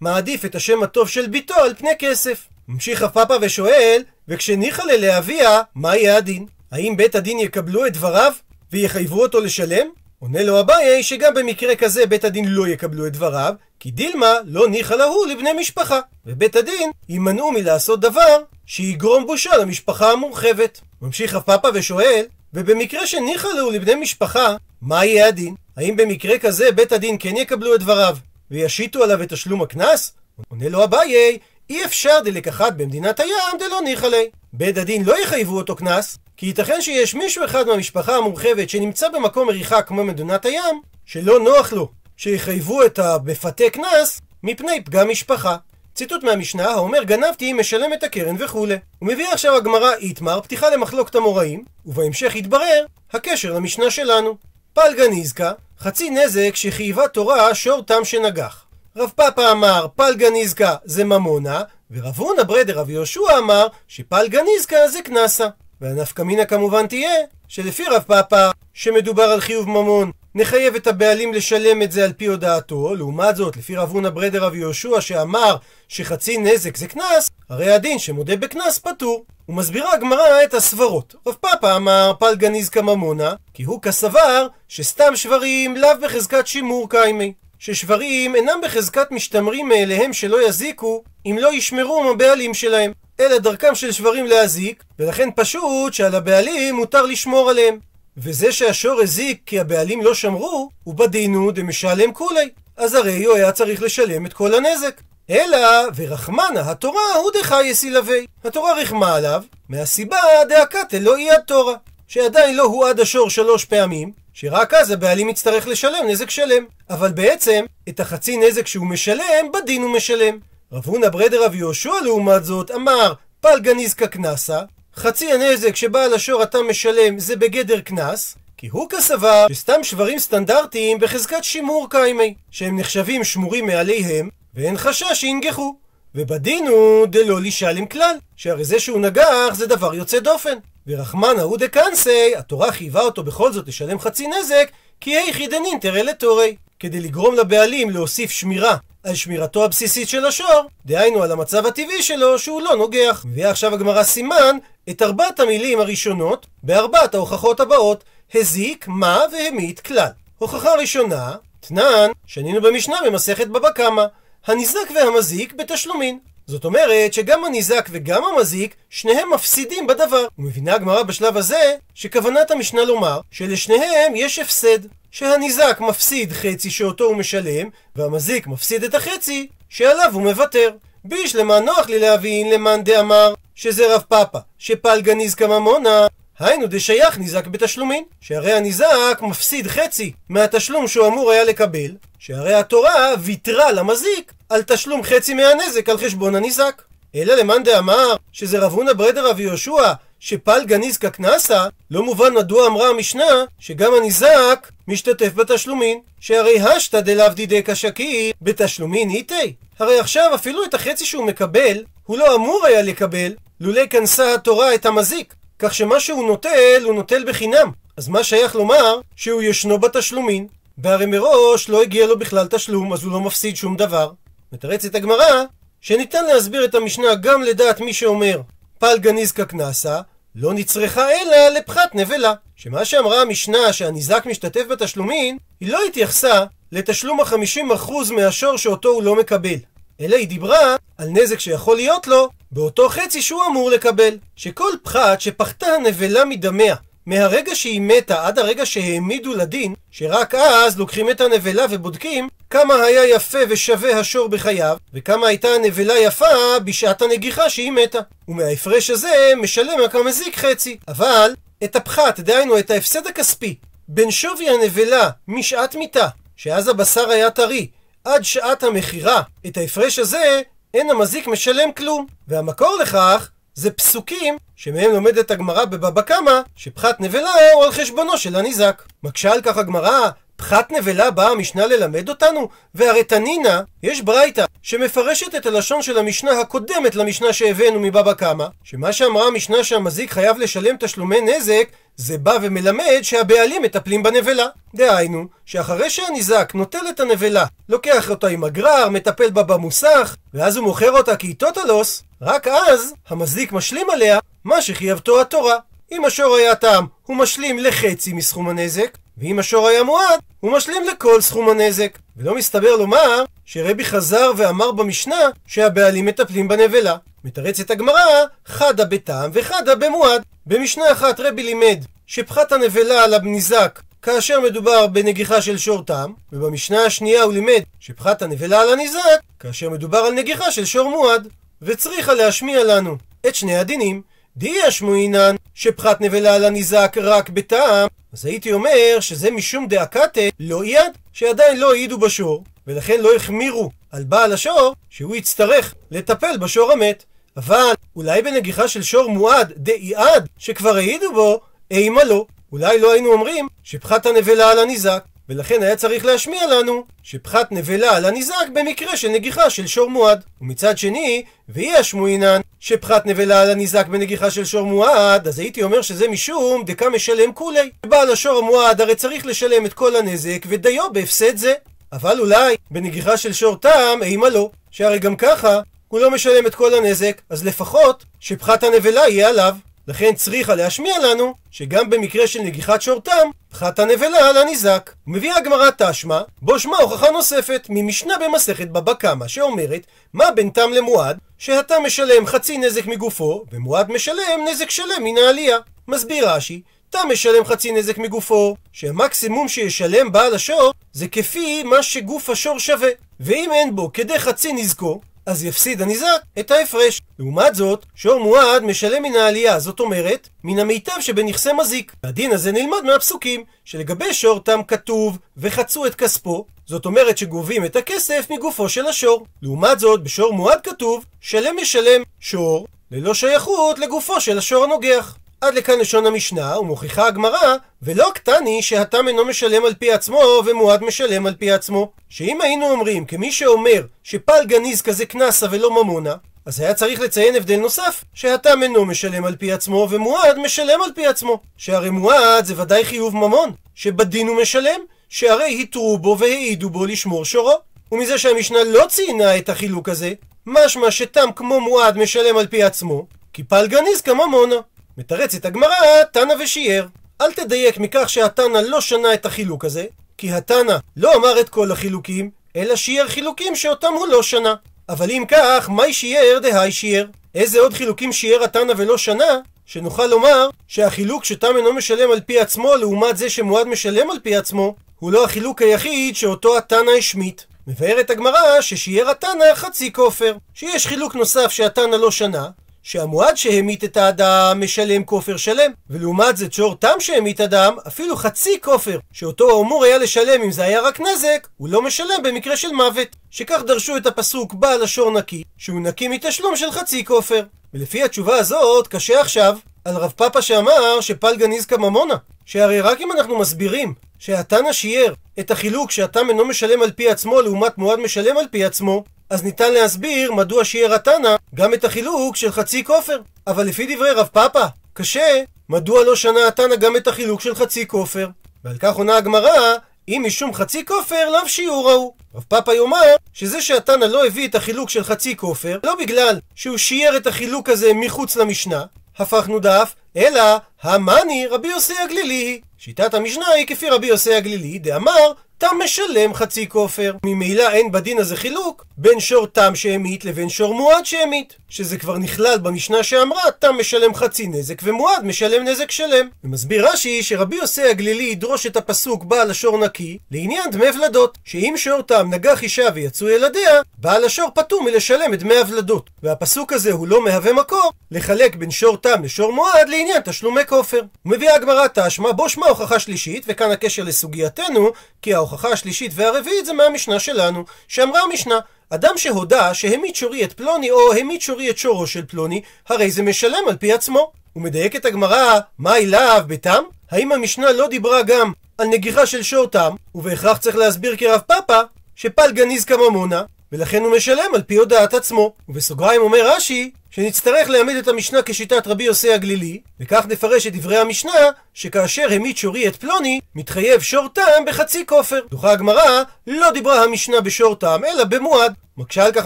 מעדיף 0.01 0.45
את 0.45 0.55
השם 0.55 0.83
הטוב 0.83 1.09
של 1.09 1.27
ביתו 1.27 1.55
על 1.55 1.73
פני 1.75 1.91
כסף. 1.99 2.47
ממשיך 2.67 3.03
הפאפה 3.03 3.33
ושואל, 3.41 4.03
וכשניחא 4.27 4.83
לה 4.83 4.97
לאביה, 4.97 5.61
מה 5.75 5.97
יהיה 5.97 6.17
הדין? 6.17 6.45
האם 6.71 6.97
בית 6.97 7.15
הדין 7.15 7.39
יקבלו 7.39 7.85
את 7.85 7.93
דבריו 7.93 8.33
ויחייבו 8.71 9.21
אותו 9.21 9.39
לשלם? 9.39 9.87
עונה 10.19 10.43
לו 10.43 10.59
אביי 10.59 11.03
שגם 11.03 11.33
במקרה 11.33 11.75
כזה 11.75 12.05
בית 12.05 12.23
הדין 12.23 12.45
לא 12.47 12.67
יקבלו 12.67 13.07
את 13.07 13.13
דבריו, 13.13 13.53
כי 13.79 13.91
דילמה 13.91 14.33
לא 14.45 14.67
ניחא 14.67 14.93
להו 14.93 15.25
לבני 15.25 15.53
משפחה, 15.53 15.99
ובית 16.25 16.55
הדין 16.55 16.91
יימנעו 17.09 17.51
מלעשות 17.51 17.99
דבר 17.99 18.37
שיגרום 18.65 19.27
בושה 19.27 19.57
למשפחה 19.57 20.11
המורחבת. 20.11 20.81
ממשיך 21.01 21.35
הפאפה 21.35 21.67
ושואל, 21.73 22.25
ובמקרה 22.53 23.07
שניחא 23.07 23.47
להו 23.47 23.71
לבני 23.71 23.95
משפחה, 23.95 24.55
מה 24.81 25.05
יהיה 25.05 25.27
הדין? 25.27 25.55
האם 25.77 25.95
במקרה 25.95 26.39
כזה 26.39 26.71
בית 26.71 26.91
הדין 26.91 27.15
כן 27.19 27.37
יקבלו 27.37 27.75
את 27.75 27.79
דבריו 27.79 28.17
וישיתו 28.51 29.03
עליו 29.03 29.23
את 29.23 29.33
תשלום 29.33 29.61
הקנס? 29.61 30.13
עונה 30.49 30.69
לו 30.69 30.83
אביי, 30.83 31.37
אי 31.69 31.85
אפשר 31.85 32.19
דלקחת 32.23 32.73
במדינת 32.73 33.19
הים 33.19 33.59
דלא 33.59 33.81
ניחא 33.81 34.05
ליה. 34.05 34.29
בית 34.53 34.77
הדין 34.77 35.03
לא 35.03 35.23
יחייבו 35.23 35.57
אותו 35.57 35.75
קנס, 35.75 36.17
כי 36.37 36.45
ייתכן 36.45 36.81
שיש 36.81 37.15
מישהו 37.15 37.45
אחד 37.45 37.67
מהמשפחה 37.67 38.15
המורחבת 38.15 38.69
שנמצא 38.69 39.09
במקום 39.09 39.47
מריחה 39.47 39.81
כמו 39.81 40.03
מדינת 40.03 40.45
הים, 40.45 40.81
שלא 41.05 41.39
נוח 41.39 41.73
לו 41.73 41.89
שיחייבו 42.17 42.85
את 42.85 42.99
המפתה 42.99 43.69
קנס 43.69 44.21
מפני 44.43 44.83
פגם 44.83 45.09
משפחה. 45.09 45.55
ציטוט 45.95 46.23
מהמשנה 46.23 46.69
האומר 46.69 47.03
גנבתי 47.03 47.53
משלם 47.53 47.93
את 47.93 48.03
הקרן 48.03 48.35
וכולי. 48.39 48.75
הוא 48.99 49.09
מביא 49.09 49.27
עכשיו 49.27 49.55
הגמרא 49.55 49.93
איתמר 49.95 50.41
פתיחה 50.41 50.69
למחלוקת 50.69 51.15
המוראים, 51.15 51.63
ובהמשך 51.85 52.35
יתברר 52.35 52.85
הקשר 53.13 53.53
למשנה 53.53 53.91
שלנו. 53.91 54.37
פלגה 54.73 55.03
נזקה, 55.11 55.51
חצי 55.79 56.09
נזק 56.09 56.55
שחייבה 56.55 57.07
תורה 57.07 57.55
שור 57.55 57.83
תם 57.83 58.05
שנגח. 58.05 58.65
רב 58.97 59.11
פאפא 59.15 59.51
אמר 59.51 59.87
פלגה 59.95 60.27
נזקה 60.33 60.75
זה 60.85 61.03
ממונה, 61.03 61.61
ורב 61.91 62.15
הונא 62.17 62.43
ברדר 62.43 62.79
רב 62.79 62.89
יהושע 62.89 63.37
אמר 63.37 63.67
שפלגה 63.87 64.39
נזקה 64.57 64.87
זה 64.87 65.01
קנסה. 65.01 65.47
והנפקא 65.81 66.21
מינה 66.21 66.45
כמובן 66.45 66.87
תהיה 66.87 67.11
שלפי 67.47 67.83
רב 67.85 68.03
פאפא 68.07 68.49
שמדובר 68.73 69.23
על 69.23 69.41
חיוב 69.41 69.69
ממון 69.69 70.11
נחייב 70.35 70.75
את 70.75 70.87
הבעלים 70.87 71.33
לשלם 71.33 71.81
את 71.81 71.91
זה 71.91 72.03
על 72.03 72.13
פי 72.13 72.25
הודעתו, 72.25 72.95
לעומת 72.95 73.35
זאת 73.35 73.57
לפי 73.57 73.75
רב 73.75 73.91
הונא 73.91 74.09
ברדר 74.09 74.43
רב 74.43 74.55
יהושע 74.55 75.01
שאמר 75.01 75.57
שחצי 75.87 76.37
נזק 76.37 76.77
זה 76.77 76.87
קנס, 76.87 77.29
הרי 77.49 77.71
הדין 77.71 77.99
שמודה 77.99 78.35
בקנס 78.35 78.79
פטור. 78.79 79.25
ומסבירה 79.49 79.93
הגמרא 79.93 80.43
את 80.43 80.53
הסברות. 80.53 81.15
רב 81.27 81.33
פאפא 81.33 81.75
אמר 81.75 82.13
פלגה 82.19 82.49
נזקה 82.49 82.81
ממונה, 82.81 83.33
כי 83.53 83.63
הוא 83.63 83.81
כסבר 83.81 84.47
שסתם 84.67 85.15
שברים 85.15 85.77
לאו 85.77 85.89
בחזקת 86.03 86.47
שימור 86.47 86.89
קיימי. 86.89 87.33
ששברים 87.59 88.35
אינם 88.35 88.59
בחזקת 88.63 89.11
משתמרים 89.11 89.69
מאליהם 89.69 90.13
שלא 90.13 90.47
יזיקו 90.47 91.03
אם 91.25 91.37
לא 91.41 91.53
ישמרו 91.53 92.09
הבעלים 92.09 92.53
שלהם. 92.53 92.91
אלא 93.19 93.37
דרכם 93.37 93.75
של 93.75 93.91
שברים 93.91 94.25
להזיק, 94.25 94.83
ולכן 94.99 95.29
פשוט 95.35 95.93
שעל 95.93 96.15
הבעלים 96.15 96.75
מותר 96.75 97.05
לשמור 97.05 97.49
עליהם. 97.49 97.79
וזה 98.17 98.51
שהשור 98.51 99.01
הזיק 99.01 99.41
כי 99.45 99.59
הבעלים 99.59 100.03
לא 100.03 100.13
שמרו, 100.13 100.69
הוא 100.83 100.95
בדינו 100.95 101.51
דמשלם 101.51 102.13
כולי. 102.13 102.49
אז 102.77 102.93
הרי 102.93 103.25
הוא 103.25 103.35
היה 103.35 103.51
צריך 103.51 103.81
לשלם 103.81 104.25
את 104.25 104.33
כל 104.33 104.53
הנזק. 104.53 105.01
אלא, 105.29 105.57
ורחמנה 105.95 106.71
התורה 106.71 107.15
הוא 107.15 107.31
דחי 107.39 107.65
יסילבי. 107.65 108.25
התורה 108.43 108.73
רחמה 108.73 109.15
עליו, 109.15 109.43
מהסיבה 109.69 110.17
דאקת 110.49 110.93
לא 111.01 111.15
אי 111.15 111.31
התורה. 111.31 111.73
שעדיין 112.07 112.55
לא 112.55 112.63
הועד 112.63 112.99
השור 112.99 113.29
שלוש 113.29 113.65
פעמים, 113.65 114.11
שרק 114.33 114.73
אז 114.73 114.91
הבעלים 114.91 115.29
יצטרך 115.29 115.67
לשלם 115.67 116.07
נזק 116.07 116.29
שלם. 116.29 116.65
אבל 116.89 117.11
בעצם, 117.11 117.65
את 117.89 117.99
החצי 117.99 118.37
נזק 118.37 118.67
שהוא 118.67 118.87
משלם, 118.87 119.51
בדין 119.53 119.81
הוא 119.81 119.95
משלם. 119.95 120.37
רב 120.71 120.85
הונא 120.85 121.09
ברדר 121.09 121.45
רב 121.45 121.55
יהושע 121.55 121.93
לעומת 122.03 122.45
זאת 122.45 122.71
אמר 122.71 123.13
פלגה 123.41 123.73
נזקה 123.73 124.07
קנסה, 124.07 124.61
חצי 124.95 125.31
הנזק 125.31 125.75
שבעל 125.75 126.13
השור 126.13 126.43
אתה 126.43 126.57
משלם 126.69 127.19
זה 127.19 127.35
בגדר 127.35 127.79
קנס, 127.79 128.37
כי 128.57 128.67
הוא 128.67 128.89
כסבר 128.89 129.45
שסתם 129.49 129.83
שברים 129.83 130.19
סטנדרטיים 130.19 130.99
בחזקת 130.99 131.43
שימור 131.43 131.87
קיימי, 131.89 132.33
שהם 132.51 132.79
נחשבים 132.79 133.23
שמורים 133.23 133.65
מעליהם, 133.65 134.29
ואין 134.55 134.77
חשש 134.77 135.13
שינגחו. 135.13 135.75
ובדין 136.15 136.67
הוא 136.67 137.07
דלא 137.07 137.41
לישלם 137.41 137.85
כלל, 137.85 138.15
שהרי 138.35 138.63
זה 138.63 138.79
שהוא 138.79 138.99
נגח 138.99 139.53
זה 139.53 139.67
דבר 139.67 139.93
יוצא 139.93 140.19
דופן. 140.19 140.57
ורחמנא 140.87 141.41
הוא 141.41 141.57
דקנסי, 141.57 142.35
התורה 142.37 142.71
חייבה 142.71 143.01
אותו 143.01 143.23
בכל 143.23 143.51
זאת 143.51 143.67
לשלם 143.67 143.99
חצי 143.99 144.27
נזק, 144.27 144.71
כי 145.01 145.17
היכי 145.17 145.47
דנין 145.47 145.79
תראה 145.81 146.03
לתורי. 146.03 146.55
כדי 146.79 146.99
לגרום 146.99 147.35
לבעלים 147.35 147.89
להוסיף 147.89 148.31
שמירה 148.31 148.77
על 149.03 149.15
שמירתו 149.15 149.65
הבסיסית 149.65 150.09
של 150.09 150.25
השור, 150.25 150.61
דהיינו 150.85 151.23
על 151.23 151.31
המצב 151.31 151.65
הטבעי 151.65 152.03
שלו 152.03 152.39
שהוא 152.39 152.61
לא 152.61 152.75
נוגח. 152.75 153.25
מביאה 153.27 153.49
עכשיו 153.49 153.73
הגמרא 153.73 154.03
סימן 154.03 154.57
את 154.89 155.01
ארבעת 155.01 155.39
המילים 155.39 155.79
הראשונות 155.79 156.45
בארבעת 156.63 157.15
ההוכחות 157.15 157.59
הבאות, 157.59 158.03
הזיק, 158.35 158.85
מה 158.87 159.19
והמית 159.31 159.79
כלל. 159.79 160.09
הוכחה 160.37 160.75
ראשונה, 160.75 161.35
תנן, 161.59 162.09
שנינו 162.25 162.61
במשנה 162.61 162.97
במסכת 163.05 163.47
בבא 163.47 163.71
קמא, 163.71 164.05
הניזק 164.47 164.91
והמזיק 164.95 165.53
בתשלומין. 165.53 166.19
זאת 166.47 166.65
אומרת 166.65 167.13
שגם 167.13 167.45
הניזק 167.45 167.89
וגם 167.91 168.21
המזיק, 168.25 168.75
שניהם 168.89 169.33
מפסידים 169.33 169.87
בדבר. 169.87 170.27
ומבינה 170.39 170.73
הגמרא 170.75 171.03
בשלב 171.03 171.37
הזה, 171.37 171.75
שכוונת 171.93 172.51
המשנה 172.51 172.85
לומר, 172.85 173.19
שלשניהם 173.31 174.15
יש 174.15 174.39
הפסד. 174.39 174.79
שהניזק 175.17 175.77
מפסיד 175.79 176.33
חצי 176.33 176.71
שאותו 176.71 177.03
הוא 177.03 177.15
משלם, 177.15 177.69
והמזיק 177.95 178.47
מפסיד 178.47 178.83
את 178.83 178.95
החצי 178.95 179.47
שעליו 179.69 180.09
הוא 180.13 180.21
מוותר. 180.21 180.69
בישלמה 181.05 181.59
נוח 181.59 181.89
לי 181.89 181.99
להבין 181.99 182.49
למאן 182.49 182.83
דאמר 182.83 183.33
שזה 183.55 183.95
רב 183.95 184.01
פאפה, 184.07 184.37
שפלגה 184.59 185.13
נזקא 185.15 185.43
ממונה, 185.43 186.07
היינו 186.39 186.67
דשייך 186.67 187.17
ניזק 187.17 187.47
בתשלומין, 187.47 188.03
שהרי 188.21 188.53
הניזק 188.53 189.19
מפסיד 189.21 189.67
חצי 189.67 190.13
מהתשלום 190.29 190.87
שהוא 190.87 191.07
אמור 191.07 191.31
היה 191.31 191.43
לקבל, 191.43 191.91
שהרי 192.19 192.53
התורה 192.53 193.13
ויתרה 193.19 193.71
למזיק 193.71 194.33
על 194.49 194.63
תשלום 194.63 195.03
חצי 195.03 195.33
מהנזק 195.33 195.89
על 195.89 195.97
חשבון 195.97 196.35
הניזק. 196.35 196.81
אלא 197.15 197.35
למאן 197.35 197.63
דאמר 197.63 198.15
שזה 198.31 198.59
רב 198.59 198.71
הונא 198.71 198.93
ברדר 198.93 199.29
רבי 199.29 199.43
יהושע 199.43 199.93
שפלגה 200.19 200.77
ניזקא 200.77 201.09
קנסה, 201.09 201.65
לא 201.91 202.03
מובן 202.03 202.33
מדוע 202.33 202.67
אמרה 202.67 202.89
המשנה 202.89 203.43
שגם 203.59 203.91
הניזק 203.97 204.67
משתתף 204.87 205.33
בתשלומין, 205.33 205.99
שהרי 206.19 206.59
השתא 206.59 206.99
דלאו 206.99 207.29
דידקא 207.29 207.75
שקיר 207.75 208.33
בתשלומין 208.41 209.09
איתי. 209.09 209.53
הרי 209.79 209.99
עכשיו 209.99 210.31
אפילו 210.35 210.63
את 210.63 210.73
החצי 210.73 211.05
שהוא 211.05 211.25
מקבל, 211.25 211.83
הוא 212.03 212.17
לא 212.17 212.35
אמור 212.35 212.65
היה 212.65 212.81
לקבל, 212.81 213.33
לולא 213.59 213.81
כנסה 213.89 214.33
התורה 214.33 214.75
את 214.75 214.85
המזיק. 214.85 215.33
כך 215.59 215.73
שמה 215.73 215.99
שהוא 215.99 216.27
נוטל, 216.27 216.81
הוא 216.83 216.95
נוטל 216.95 217.23
בחינם. 217.27 217.71
אז 217.97 218.07
מה 218.07 218.23
שייך 218.23 218.55
לומר 218.55 218.99
שהוא 219.15 219.41
ישנו 219.41 219.79
בתשלומין? 219.79 220.47
והרי 220.77 221.05
מראש 221.05 221.69
לא 221.69 221.81
הגיע 221.81 222.07
לו 222.07 222.19
בכלל 222.19 222.47
תשלום, 222.47 222.93
אז 222.93 223.03
הוא 223.03 223.11
לא 223.11 223.21
מפסיד 223.21 223.55
שום 223.55 223.77
דבר. 223.77 224.11
מתרצת 224.53 224.95
הגמרא, 224.95 225.43
שניתן 225.81 226.25
להסביר 226.25 226.65
את 226.65 226.75
המשנה 226.75 227.15
גם 227.15 227.43
לדעת 227.43 227.79
מי 227.79 227.93
שאומר 227.93 228.41
פלגה 228.79 229.11
ניזקא 229.11 229.43
קנסה, 229.43 229.99
לא 230.35 230.53
נצרכה 230.53 231.09
אלא 231.09 231.49
לפחת 231.49 231.95
נבלה. 231.95 232.33
שמה 232.55 232.85
שאמרה 232.85 233.21
המשנה 233.21 233.73
שהניזק 233.73 234.23
משתתף 234.25 234.63
בתשלומין, 234.69 235.37
היא 235.59 235.71
לא 235.71 235.79
התייחסה 235.87 236.43
לתשלום 236.71 237.19
החמישים 237.19 237.71
אחוז 237.71 238.11
מהשור 238.11 238.57
שאותו 238.57 238.89
הוא 238.89 239.03
לא 239.03 239.15
מקבל. 239.15 239.55
אלא 240.01 240.15
היא 240.15 240.27
דיברה 240.27 240.75
על 240.97 241.09
נזק 241.09 241.39
שיכול 241.39 241.75
להיות 241.75 242.07
לו 242.07 242.29
באותו 242.51 242.89
חצי 242.89 243.21
שהוא 243.21 243.41
אמור 243.47 243.71
לקבל. 243.71 244.17
שכל 244.35 244.71
פחת 244.83 245.21
שפחתה 245.21 245.67
הנבלה 245.67 246.25
מדמיה 246.25 246.75
מהרגע 247.05 247.55
שהיא 247.55 247.81
מתה 247.81 248.27
עד 248.27 248.39
הרגע 248.39 248.65
שהעמידו 248.65 249.33
לדין, 249.33 249.73
שרק 249.91 250.35
אז 250.35 250.77
לוקחים 250.79 251.09
את 251.09 251.21
הנבלה 251.21 251.65
ובודקים 251.69 252.27
כמה 252.49 252.75
היה 252.75 253.15
יפה 253.15 253.37
ושווה 253.49 253.99
השור 253.99 254.27
בחייו, 254.27 254.77
וכמה 254.93 255.27
הייתה 255.27 255.47
הנבלה 255.47 255.99
יפה 255.99 256.59
בשעת 256.63 257.01
הנגיחה 257.01 257.49
שהיא 257.49 257.71
מתה. 257.71 257.99
ומההפרש 258.27 258.89
הזה 258.89 259.31
משלם 259.37 259.81
רק 259.83 259.95
המזיק 259.95 260.37
חצי. 260.37 260.77
אבל 260.87 261.31
את 261.63 261.75
הפחת, 261.75 262.19
דהיינו 262.19 262.59
את 262.59 262.71
ההפסד 262.71 263.07
הכספי, 263.07 263.55
בין 263.87 264.11
שווי 264.11 264.49
הנבלה 264.49 265.09
משעת 265.27 265.75
מיתה, 265.75 266.07
שאז 266.35 266.67
הבשר 266.67 267.09
היה 267.09 267.29
טרי, 267.29 267.67
עד 268.03 268.23
שעת 268.23 268.63
המכירה, 268.63 269.21
את 269.47 269.57
ההפרש 269.57 269.99
הזה, 269.99 270.41
אין 270.73 270.89
המזיק 270.89 271.27
משלם 271.27 271.71
כלום. 271.71 272.07
והמקור 272.27 272.77
לכך 272.81 273.29
זה 273.55 273.71
פסוקים 273.71 274.37
שמהם 274.55 274.91
לומדת 274.91 275.31
הגמרא 275.31 275.65
בבבא 275.65 276.01
קמא, 276.01 276.41
שפחת 276.55 276.99
נבלה 276.99 277.31
הוא 277.53 277.63
על 277.63 277.71
חשבונו 277.71 278.17
של 278.17 278.35
הניזק. 278.35 278.83
מקשה 279.03 279.33
על 279.33 279.41
כך 279.41 279.57
הגמרא, 279.57 280.09
פחת 280.37 280.71
נבלה 280.71 281.11
באה 281.11 281.29
המשנה 281.29 281.65
ללמד 281.65 282.09
אותנו? 282.09 282.49
והרי 282.75 283.03
תנינה, 283.03 283.61
יש 283.83 284.01
ברייתא 284.01 284.45
שמפרשת 284.61 285.35
את 285.35 285.45
הלשון 285.45 285.81
של 285.81 285.97
המשנה 285.97 286.39
הקודמת 286.39 286.95
למשנה 286.95 287.33
שהבאנו 287.33 287.79
מבבא 287.79 288.13
קמא, 288.13 288.45
שמה 288.63 288.93
שאמרה 288.93 289.27
המשנה 289.27 289.63
שהמזיק 289.63 290.11
חייב 290.11 290.37
לשלם 290.37 290.75
תשלומי 290.79 291.21
נזק, 291.21 291.67
זה 291.95 292.17
בא 292.17 292.37
ומלמד 292.41 292.99
שהבעלים 293.01 293.61
מטפלים 293.61 294.03
בנבלה. 294.03 294.45
דהיינו, 294.75 295.25
שאחרי 295.45 295.89
שהניזק 295.89 296.51
נוטל 296.55 296.89
את 296.89 296.99
הנבלה, 296.99 297.45
לוקח 297.69 298.09
אותה 298.09 298.27
עם 298.27 298.43
הגרר, 298.43 298.89
מטפל 298.89 299.29
בה 299.29 299.43
במוסך, 299.43 300.15
ואז 300.33 300.57
הוא 300.57 300.65
מוכר 300.65 300.91
אותה 300.91 301.15
כאיטוטלוס, 301.15 302.03
רק 302.21 302.47
אז 302.47 302.93
המזיק 303.09 303.51
משלים 303.51 303.89
עליה 303.89 304.19
מה 304.43 304.61
שחייבתו 304.61 305.21
התורה. 305.21 305.55
אם 305.91 306.05
השור 306.05 306.35
היה 306.35 306.55
תם, 306.55 306.85
הוא 307.05 307.17
משלים 307.17 307.59
לחצי 307.59 308.13
מסכום 308.13 308.49
הנזק, 308.49 308.97
ואם 309.17 309.39
השור 309.39 309.67
היה 309.67 309.83
מועד, 309.83 310.19
הוא 310.39 310.51
משלים 310.51 310.83
לכל 310.83 311.21
סכום 311.21 311.49
הנזק. 311.49 311.97
ולא 312.17 312.35
מסתבר 312.35 312.75
לומר 312.75 313.23
שרבי 313.45 313.85
חזר 313.85 314.31
ואמר 314.37 314.71
במשנה 314.71 315.29
שהבעלים 315.47 316.05
מטפלים 316.05 316.47
בנבלה. 316.47 316.97
מתרצת 317.23 317.71
הגמרא, 317.71 318.25
חדה 318.45 318.85
בטעם 318.85 319.31
וחדה 319.33 319.75
במועד. 319.75 320.23
במשנה 320.45 320.91
אחת 320.91 321.19
רבי 321.19 321.43
לימד 321.43 321.79
שפחת 322.07 322.51
הנבלה 322.51 323.03
על 323.03 323.13
הניזק 323.13 323.79
כאשר 324.01 324.39
מדובר 324.39 324.87
בנגיחה 324.87 325.41
של 325.41 325.57
שור 325.57 325.85
תם, 325.85 326.11
ובמשנה 326.33 326.83
השנייה 326.85 327.23
הוא 327.23 327.33
לימד 327.33 327.61
שפחת 327.79 328.21
הנבלה 328.21 328.61
על 328.61 328.73
הניזק 328.73 329.19
כאשר 329.39 329.69
מדובר 329.69 329.97
על 329.97 330.13
נגיחה 330.13 330.51
של 330.51 330.65
שור 330.65 330.89
מועד. 330.89 331.27
וצריכה 331.61 332.13
להשמיע 332.13 332.63
לנו 332.63 332.97
את 333.27 333.35
שני 333.35 333.57
הדינים. 333.57 334.01
די 334.37 334.67
אשמועינן 334.67 335.35
שפחת 335.59 336.01
נבלה 336.01 336.35
על 336.35 336.43
הניזק 336.43 336.97
רק 337.01 337.29
בטעם, 337.29 337.87
אז 338.13 338.25
הייתי 338.25 338.53
אומר 338.53 338.99
שזה 338.99 339.31
משום 339.31 339.67
דאקתה 339.67 340.21
לא 340.39 340.65
יד, 340.65 340.97
שעדיין 341.13 341.59
לא 341.59 341.71
העידו 341.71 341.97
בשור, 341.97 342.43
ולכן 342.67 343.01
לא 343.01 343.15
החמירו 343.15 343.69
על 343.91 344.03
בעל 344.03 344.33
השור 344.33 344.75
שהוא 344.89 345.15
יצטרך 345.15 345.73
לטפל 345.91 346.37
בשור 346.37 346.71
המת. 346.71 347.03
אבל 347.37 347.73
אולי 347.95 348.21
בנגיחה 348.21 348.67
של 348.67 348.83
שור 348.83 349.09
מועד 349.09 349.53
דאיעד 349.57 350.27
שכבר 350.37 350.75
העידו 350.75 351.13
בו, 351.13 351.39
אימה 351.71 352.03
לא. 352.03 352.25
אולי 352.51 352.79
לא 352.79 352.91
היינו 352.91 353.11
אומרים 353.11 353.47
שפחת 353.63 354.05
הנבלה 354.05 354.51
על 354.51 354.59
הניזק. 354.59 355.03
ולכן 355.29 355.63
היה 355.63 355.75
צריך 355.75 356.05
להשמיע 356.05 356.47
לנו 356.47 356.83
שפחת 357.03 357.51
נבלה 357.51 357.97
על 357.97 358.05
הניזק 358.05 358.47
במקרה 358.53 358.97
של 358.97 359.07
נגיחה 359.07 359.49
של 359.49 359.67
שור 359.67 359.89
מועד. 359.89 360.23
ומצד 360.41 360.77
שני, 360.77 361.23
ואי 361.49 361.75
השמועינן 361.75 362.41
שפחת 362.59 363.05
נבלה 363.05 363.41
על 363.41 363.51
הניזק 363.51 363.87
בנגיחה 363.87 364.31
של 364.31 364.45
שור 364.45 364.65
מועד, 364.65 365.27
אז 365.27 365.39
הייתי 365.39 365.63
אומר 365.63 365.81
שזה 365.81 366.07
משום 366.07 366.63
דקה 366.65 366.89
משלם 366.89 367.33
כולי. 367.33 367.69
בעל 367.85 368.11
השור 368.11 368.37
המועד 368.37 368.81
הרי 368.81 368.95
צריך 368.95 369.25
לשלם 369.25 369.65
את 369.65 369.73
כל 369.73 369.95
הנזק 369.95 370.45
ודיו 370.47 370.93
בהפסד 370.93 371.37
זה. 371.37 371.53
אבל 371.91 372.19
אולי 372.19 372.55
בנגיחה 372.71 373.17
של 373.17 373.33
שור 373.33 373.55
תם, 373.55 373.99
אימה 374.01 374.29
לא, 374.29 374.49
שהרי 374.71 374.99
גם 374.99 375.15
ככה 375.15 375.59
הוא 375.87 375.99
לא 375.99 376.11
משלם 376.11 376.47
את 376.47 376.55
כל 376.55 376.73
הנזק, 376.73 377.21
אז 377.29 377.45
לפחות 377.45 378.03
שפחת 378.19 378.63
הנבלה 378.63 379.07
יהיה 379.09 379.29
עליו. 379.29 379.55
לכן 379.87 380.15
צריכה 380.15 380.55
להשמיע 380.55 380.99
לנו 380.99 381.33
שגם 381.51 381.89
במקרה 381.89 382.27
של 382.27 382.39
נגיחת 382.39 382.81
שורתם, 382.81 383.29
פחת 383.51 383.79
הנבלה 383.79 384.29
על 384.29 384.37
הניזק. 384.37 384.91
מביאה 385.07 385.37
הגמרא 385.37 385.69
תשמע, 385.77 386.21
בו 386.41 386.59
שמע 386.59 386.77
הוכחה 386.77 387.11
נוספת 387.11 387.67
ממשנה 387.69 388.13
במסכת 388.25 388.67
בבא 388.67 388.93
קמא, 388.93 389.27
שאומרת 389.27 389.87
מה 390.13 390.31
בין 390.31 390.49
תם 390.49 390.73
למועד, 390.73 391.17
שאתה 391.37 391.75
משלם 391.79 392.25
חצי 392.25 392.57
נזק 392.57 392.85
מגופו, 392.85 393.43
ומועד 393.51 393.91
משלם 393.91 394.45
נזק 394.51 394.69
שלם 394.69 395.03
מן 395.03 395.17
העלייה. 395.17 395.57
מסביר 395.87 396.29
רש"י, 396.29 396.61
תם 396.89 397.07
משלם 397.11 397.45
חצי 397.45 397.71
נזק 397.71 397.97
מגופו, 397.97 398.55
שהמקסימום 398.71 399.47
שישלם 399.47 400.11
בעל 400.11 400.35
השור 400.35 400.73
זה 400.93 401.07
כפי 401.07 401.63
מה 401.63 401.83
שגוף 401.83 402.29
השור 402.29 402.59
שווה. 402.59 402.89
ואם 403.19 403.49
אין 403.53 403.75
בו 403.75 403.93
כדי 403.93 404.19
חצי 404.19 404.53
נזקו, 404.53 405.01
אז 405.27 405.43
יפסיד 405.43 405.81
הניזק 405.81 406.21
את 406.39 406.51
ההפרש. 406.51 407.01
לעומת 407.19 407.55
זאת, 407.55 407.85
שור 407.95 408.19
מועד 408.19 408.63
משלם 408.63 409.03
מן 409.03 409.15
העלייה, 409.15 409.59
זאת 409.59 409.79
אומרת, 409.79 410.29
מן 410.43 410.59
המיטב 410.59 410.99
שבנכסי 410.99 411.49
מזיק. 411.53 411.93
הדין 412.03 412.31
הזה 412.31 412.51
נלמד 412.51 412.81
מהפסוקים, 412.83 413.43
שלגבי 413.65 414.13
שור 414.13 414.39
תם 414.39 414.59
כתוב, 414.67 415.17
וחצו 415.37 415.85
את 415.85 415.95
כספו, 415.95 416.45
זאת 416.65 416.85
אומרת 416.85 417.17
שגובים 417.17 417.65
את 417.65 417.75
הכסף 417.75 418.27
מגופו 418.29 418.69
של 418.69 418.85
השור. 418.85 419.25
לעומת 419.41 419.79
זאת, 419.79 420.03
בשור 420.03 420.33
מועד 420.33 420.61
כתוב, 420.61 421.05
שלם 421.21 421.55
משלם 421.61 422.01
שור, 422.19 422.67
ללא 422.91 423.13
שייכות 423.13 423.79
לגופו 423.79 424.21
של 424.21 424.37
השור 424.37 424.63
הנוגח. 424.63 425.17
עד 425.41 425.53
לכאן 425.53 425.79
לשון 425.79 426.05
המשנה, 426.05 426.59
ומוכיחה 426.59 427.07
הגמרא, 427.07 427.55
ולא 427.81 428.11
קטני 428.13 428.61
שהתם 428.61 429.07
אינו 429.07 429.25
משלם 429.25 429.65
על 429.65 429.73
פי 429.73 429.91
עצמו, 429.91 430.41
ומועד 430.45 430.83
משלם 430.83 431.25
על 431.25 431.33
פי 431.33 431.51
עצמו. 431.51 431.91
שאם 432.09 432.41
היינו 432.41 432.69
אומרים, 432.71 433.05
כמי 433.05 433.31
שאומר 433.31 433.81
שפל 434.03 434.45
גניז 434.45 434.81
כזה 434.81 435.05
קנסה 435.05 435.45
ולא 435.51 435.83
ממונה, 435.83 436.15
אז 436.45 436.59
היה 436.59 436.73
צריך 436.73 436.99
לציין 436.99 437.35
הבדל 437.35 437.55
נוסף, 437.55 438.03
שהתם 438.13 438.63
אינו 438.63 438.85
משלם 438.85 439.25
על 439.25 439.35
פי 439.35 439.51
עצמו, 439.51 439.87
ומועד 439.89 440.39
משלם 440.39 440.81
על 440.83 440.91
פי 440.95 441.07
עצמו. 441.07 441.39
שהרי 441.57 441.89
מועד 441.89 442.45
זה 442.45 442.61
ודאי 442.61 442.85
חיוב 442.85 443.15
ממון, 443.15 443.51
שבדין 443.75 444.27
הוא 444.27 444.41
משלם, 444.41 444.79
שהרי 445.09 445.61
התרו 445.61 445.97
בו 445.97 446.17
והעידו 446.19 446.69
בו 446.69 446.85
לשמור 446.85 447.25
שורו. 447.25 447.53
ומזה 447.91 448.17
שהמשנה 448.17 448.63
לא 448.63 448.85
ציינה 448.89 449.37
את 449.37 449.49
החילוק 449.49 449.89
הזה, 449.89 450.13
משמע 450.45 450.91
שתם 450.91 451.29
כמו 451.35 451.59
מועד 451.59 451.97
משלם 451.97 452.37
על 452.37 452.47
פי 452.47 452.63
עצמו, 452.63 453.05
כי 453.33 453.43
פל 453.43 453.67
גניז 453.67 454.01
כממונה. 454.01 454.55
מתרצת 454.97 455.45
הגמרא, 455.45 456.03
תנא 456.11 456.33
ושיער. 456.43 456.85
אל 457.21 457.33
תדייק 457.33 457.77
מכך 457.77 458.09
שהתנא 458.09 458.57
לא 458.57 458.81
שנה 458.81 459.13
את 459.13 459.25
החילוק 459.25 459.65
הזה, 459.65 459.85
כי 460.17 460.31
התנא 460.31 460.77
לא 460.97 461.15
אמר 461.15 461.39
את 461.39 461.49
כל 461.49 461.71
החילוקים, 461.71 462.29
אלא 462.55 462.75
שיער 462.75 463.07
חילוקים 463.07 463.55
שאותם 463.55 463.93
הוא 463.93 464.07
לא 464.07 464.23
שנה. 464.23 464.53
אבל 464.89 465.11
אם 465.11 465.23
כך, 465.27 465.69
מהי 465.69 465.93
שיער 465.93 466.39
דהי 466.41 466.71
שיער? 466.71 467.05
איזה 467.35 467.59
עוד 467.59 467.73
חילוקים 467.73 468.13
שיער 468.13 468.43
התנא 468.43 468.73
ולא 468.77 468.97
שנה, 468.97 469.39
שנוכל 469.65 470.05
לומר 470.05 470.49
שהחילוק 470.67 471.25
שתם 471.25 471.57
אינו 471.57 471.73
משלם 471.73 472.11
על 472.11 472.19
פי 472.19 472.39
עצמו 472.39 472.75
לעומת 472.75 473.17
זה 473.17 473.29
שמועד 473.29 473.67
משלם 473.67 474.11
על 474.11 474.19
פי 474.23 474.35
עצמו, 474.35 474.75
הוא 474.99 475.11
לא 475.11 475.23
החילוק 475.23 475.61
היחיד 475.61 476.15
שאותו 476.15 476.57
התנא 476.57 476.91
השמיט. 476.99 477.41
מבארת 477.67 478.09
הגמרא 478.09 478.61
ששיער 478.61 479.09
התנא 479.09 479.53
חצי 479.53 479.93
כופר, 479.93 480.35
שיש 480.53 480.87
חילוק 480.87 481.15
נוסף 481.15 481.51
שהתנא 481.51 481.95
לא 481.95 482.11
שנה, 482.11 482.47
שהמועד 482.87 483.37
שהמית 483.37 483.83
את 483.83 483.97
האדם 483.97 484.61
משלם 484.61 485.03
כופר 485.03 485.37
שלם, 485.37 485.71
ולעומת 485.89 486.37
זאת 486.37 486.53
שור 486.53 486.75
תם 486.75 486.99
שהמית 486.99 487.41
אדם, 487.41 487.75
אפילו 487.87 488.15
חצי 488.15 488.57
כופר, 488.61 488.99
שאותו 489.11 489.61
אמור 489.61 489.83
היה 489.83 489.97
לשלם 489.97 490.41
אם 490.41 490.51
זה 490.51 490.63
היה 490.63 490.81
רק 490.81 490.99
נזק, 490.99 491.47
הוא 491.57 491.69
לא 491.69 491.81
משלם 491.81 492.23
במקרה 492.23 492.57
של 492.57 492.71
מוות. 492.71 493.07
שכך 493.31 493.61
דרשו 493.67 493.97
את 493.97 494.05
הפסוק 494.05 494.53
בעל 494.53 494.83
השור 494.83 495.11
נקי, 495.11 495.43
שהוא 495.57 495.81
נקי 495.81 496.07
מתשלום 496.07 496.55
של 496.55 496.71
חצי 496.71 497.05
כופר. 497.05 497.43
ולפי 497.73 498.03
התשובה 498.03 498.35
הזאת, 498.35 498.87
קשה 498.87 499.21
עכשיו 499.21 499.57
על 499.85 499.95
רב 499.95 500.13
פאפה 500.15 500.41
שאמר 500.41 501.01
שפל 501.01 501.35
גניז 501.35 501.65
כממונה. 501.65 502.15
שהרי 502.45 502.81
רק 502.81 503.01
אם 503.01 503.11
אנחנו 503.11 503.39
מסבירים 503.39 503.93
שהתנא 504.19 504.73
שיער 504.73 505.13
את 505.39 505.51
החילוק 505.51 505.91
שהתם 505.91 506.29
אינו 506.29 506.45
משלם 506.45 506.81
על 506.81 506.91
פי 506.91 507.09
עצמו 507.09 507.41
לעומת 507.41 507.77
מועד 507.77 507.99
משלם 507.99 508.37
על 508.37 508.45
פי 508.51 508.65
עצמו, 508.65 509.03
אז 509.29 509.43
ניתן 509.43 509.73
להסביר 509.73 510.31
מדוע 510.31 510.65
שיער 510.65 510.93
התנא 510.93 511.35
גם 511.55 511.73
את 511.73 511.83
החילוק 511.83 512.35
של 512.35 512.51
חצי 512.51 512.83
כופר. 512.83 513.19
אבל 513.47 513.65
לפי 513.65 513.95
דברי 513.95 514.11
רב 514.11 514.27
פאפה, 514.27 514.65
קשה, 514.93 515.43
מדוע 515.69 516.03
לא 516.03 516.15
שנה 516.15 516.47
התנא 516.47 516.75
גם 516.75 516.95
את 516.95 517.07
החילוק 517.07 517.41
של 517.41 517.55
חצי 517.55 517.87
כופר? 517.87 518.27
ועל 518.63 518.77
כך 518.77 518.95
עונה 518.95 519.17
הגמרא, 519.17 519.75
אם 520.07 520.23
משום 520.25 520.53
חצי 520.53 520.85
כופר, 520.85 521.29
לאו 521.29 521.49
שיעור 521.49 521.89
ההוא. 521.89 522.13
רב 522.35 522.43
פאפה 522.47 522.73
יאמר 522.73 523.15
שזה 523.33 523.61
שהתנא 523.61 524.05
לא 524.05 524.25
הביא 524.25 524.47
את 524.47 524.55
החילוק 524.55 524.89
של 524.89 525.03
חצי 525.03 525.37
כופר, 525.37 525.79
לא 525.83 525.95
בגלל 525.95 526.39
שהוא 526.55 526.77
שיער 526.77 527.17
את 527.17 527.27
החילוק 527.27 527.69
הזה 527.69 527.91
מחוץ 527.95 528.35
למשנה, 528.35 528.83
הפכנו 529.17 529.59
דף, 529.59 529.95
אלא 530.17 530.41
המאני 530.81 531.47
רבי 531.47 531.67
יוסי 531.67 531.93
הגלילי. 532.03 532.61
שיטת 532.79 533.13
המשנה 533.13 533.47
היא 533.47 533.67
כפי 533.67 533.89
רבי 533.89 534.07
יוסי 534.07 534.33
הגלילי, 534.33 534.79
דאמר 534.79 535.31
תם 535.59 535.75
משלם 535.83 536.33
חצי 536.33 536.69
כופר. 536.69 537.15
ממילא 537.25 537.69
אין 537.69 537.91
בדין 537.91 538.17
הזה 538.17 538.35
חילוק 538.35 538.85
בין 538.97 539.19
שור 539.19 539.47
תם 539.47 539.75
שהמית 539.75 540.25
לבין 540.25 540.49
שור 540.49 540.75
מועד 540.75 541.05
שהמית. 541.05 541.55
שזה 541.69 541.97
כבר 541.97 542.17
נכלל 542.17 542.57
במשנה 542.57 543.03
שאמרה, 543.03 543.51
תם 543.59 543.75
משלם 543.79 544.15
חצי 544.15 544.47
נזק 544.47 544.81
ומועד 544.83 545.25
משלם 545.25 545.67
נזק 545.67 545.91
שלם. 545.91 546.27
ומסביר 546.43 546.89
רש"י 546.89 547.23
שרבי 547.23 547.55
יוסי 547.55 547.81
הגלילי 547.81 548.23
ידרוש 548.23 548.65
את 548.65 548.77
הפסוק 548.77 549.23
בעל 549.23 549.51
השור 549.51 549.77
נקי 549.77 550.17
לעניין 550.31 550.71
דמי 550.71 550.85
ולדות. 550.89 551.37
שאם 551.45 551.73
שור 551.77 552.01
תם 552.01 552.33
נגח 552.33 552.63
אישה 552.63 552.87
ויצאו 552.93 553.29
ילדיה, 553.29 553.81
בעל 553.97 554.25
השור 554.25 554.49
פטור 554.55 554.83
מלשלם 554.83 555.33
את 555.33 555.39
דמי 555.39 555.55
הוולדות. 555.55 556.09
והפסוק 556.23 556.73
הזה 556.73 556.91
הוא 556.91 557.07
לא 557.07 557.23
מהווה 557.23 557.53
מקור 557.53 557.91
לחלק 558.11 558.55
בין 558.55 558.71
שור 558.71 558.97
תם 558.97 559.23
לשור 559.23 559.53
מועד 559.53 559.89
לעניין 559.89 560.21
תשלומי 560.21 560.65
כופר. 560.67 561.01
ומביאה 561.25 561.55
הגמרא 561.55 561.87
תשמע 561.93 562.31
בו 562.31 562.49
שמע 562.49 562.67
הוכחה 562.79 562.99
שלישית, 562.99 563.45
וכאן 563.47 563.71
הקשר 563.71 564.03
לסוגייתנו, 564.03 564.91
כי 565.21 565.33
ההוכחה 565.33 565.69
השלישית 565.69 566.11
והרביעית 566.15 566.65
זה 566.65 566.73
מהמשנה 566.73 567.19
שלנו, 567.19 567.63
שאמרה 567.87 568.21
המשנה 568.21 568.59
אדם 568.89 569.13
שהודה 569.17 569.73
שהמית 569.73 570.15
שורי 570.15 570.43
את 570.43 570.53
פלוני 570.53 570.91
או 570.91 571.13
המית 571.13 571.41
שורי 571.41 571.69
את 571.69 571.77
שורו 571.77 572.07
של 572.07 572.25
פלוני, 572.25 572.61
הרי 572.89 573.11
זה 573.11 573.23
משלם 573.23 573.63
על 573.67 573.75
פי 573.75 573.93
עצמו. 573.93 574.31
ומדייקת 574.55 575.05
הגמרא, 575.05 575.59
מה 575.77 575.97
אליו 575.97 576.43
בתם? 576.47 576.83
האם 577.11 577.31
המשנה 577.31 577.71
לא 577.71 577.87
דיברה 577.87 578.21
גם 578.21 578.51
על 578.77 578.87
נגיחה 578.87 579.25
של 579.25 579.43
שור 579.43 579.67
תם, 579.67 579.95
ובהכרח 580.15 580.57
צריך 580.57 580.75
להסביר 580.75 581.15
כרב 581.17 581.39
פאפה, 581.47 581.79
שפל 582.15 582.51
גניז 582.51 582.85
כממונה, 582.85 583.43
ולכן 583.71 584.03
הוא 584.03 584.15
משלם 584.15 584.55
על 584.55 584.61
פי 584.61 584.75
הודעת 584.75 585.13
עצמו. 585.13 585.53
ובסוגריים 585.69 586.21
אומר 586.21 586.51
רש"י, 586.55 586.91
שנצטרך 587.17 587.69
להעמיד 587.69 587.97
את 587.97 588.07
המשנה 588.07 588.41
כשיטת 588.41 588.87
רבי 588.87 589.03
יוסי 589.03 589.33
הגלילי, 589.33 589.81
וכך 589.99 590.25
נפרש 590.29 590.67
את 590.67 590.75
דברי 590.75 590.97
המשנה, 590.97 591.49
שכאשר 591.73 592.27
המית 592.31 592.57
שורי 592.57 592.87
את 592.87 592.95
פלוני, 592.95 593.39
מתחייב 593.55 594.01
שור 594.01 594.27
טעם 594.27 594.65
בחצי 594.65 595.05
כופר. 595.05 595.39
דוחה 595.51 595.71
הגמרא, 595.71 596.23
לא 596.47 596.71
דיברה 596.71 597.03
המשנה 597.03 597.41
בשור 597.41 597.75
טעם, 597.75 598.05
אלא 598.05 598.23
במועד. 598.23 598.73
מקשה 598.97 599.25
על 599.25 599.31
כך 599.31 599.45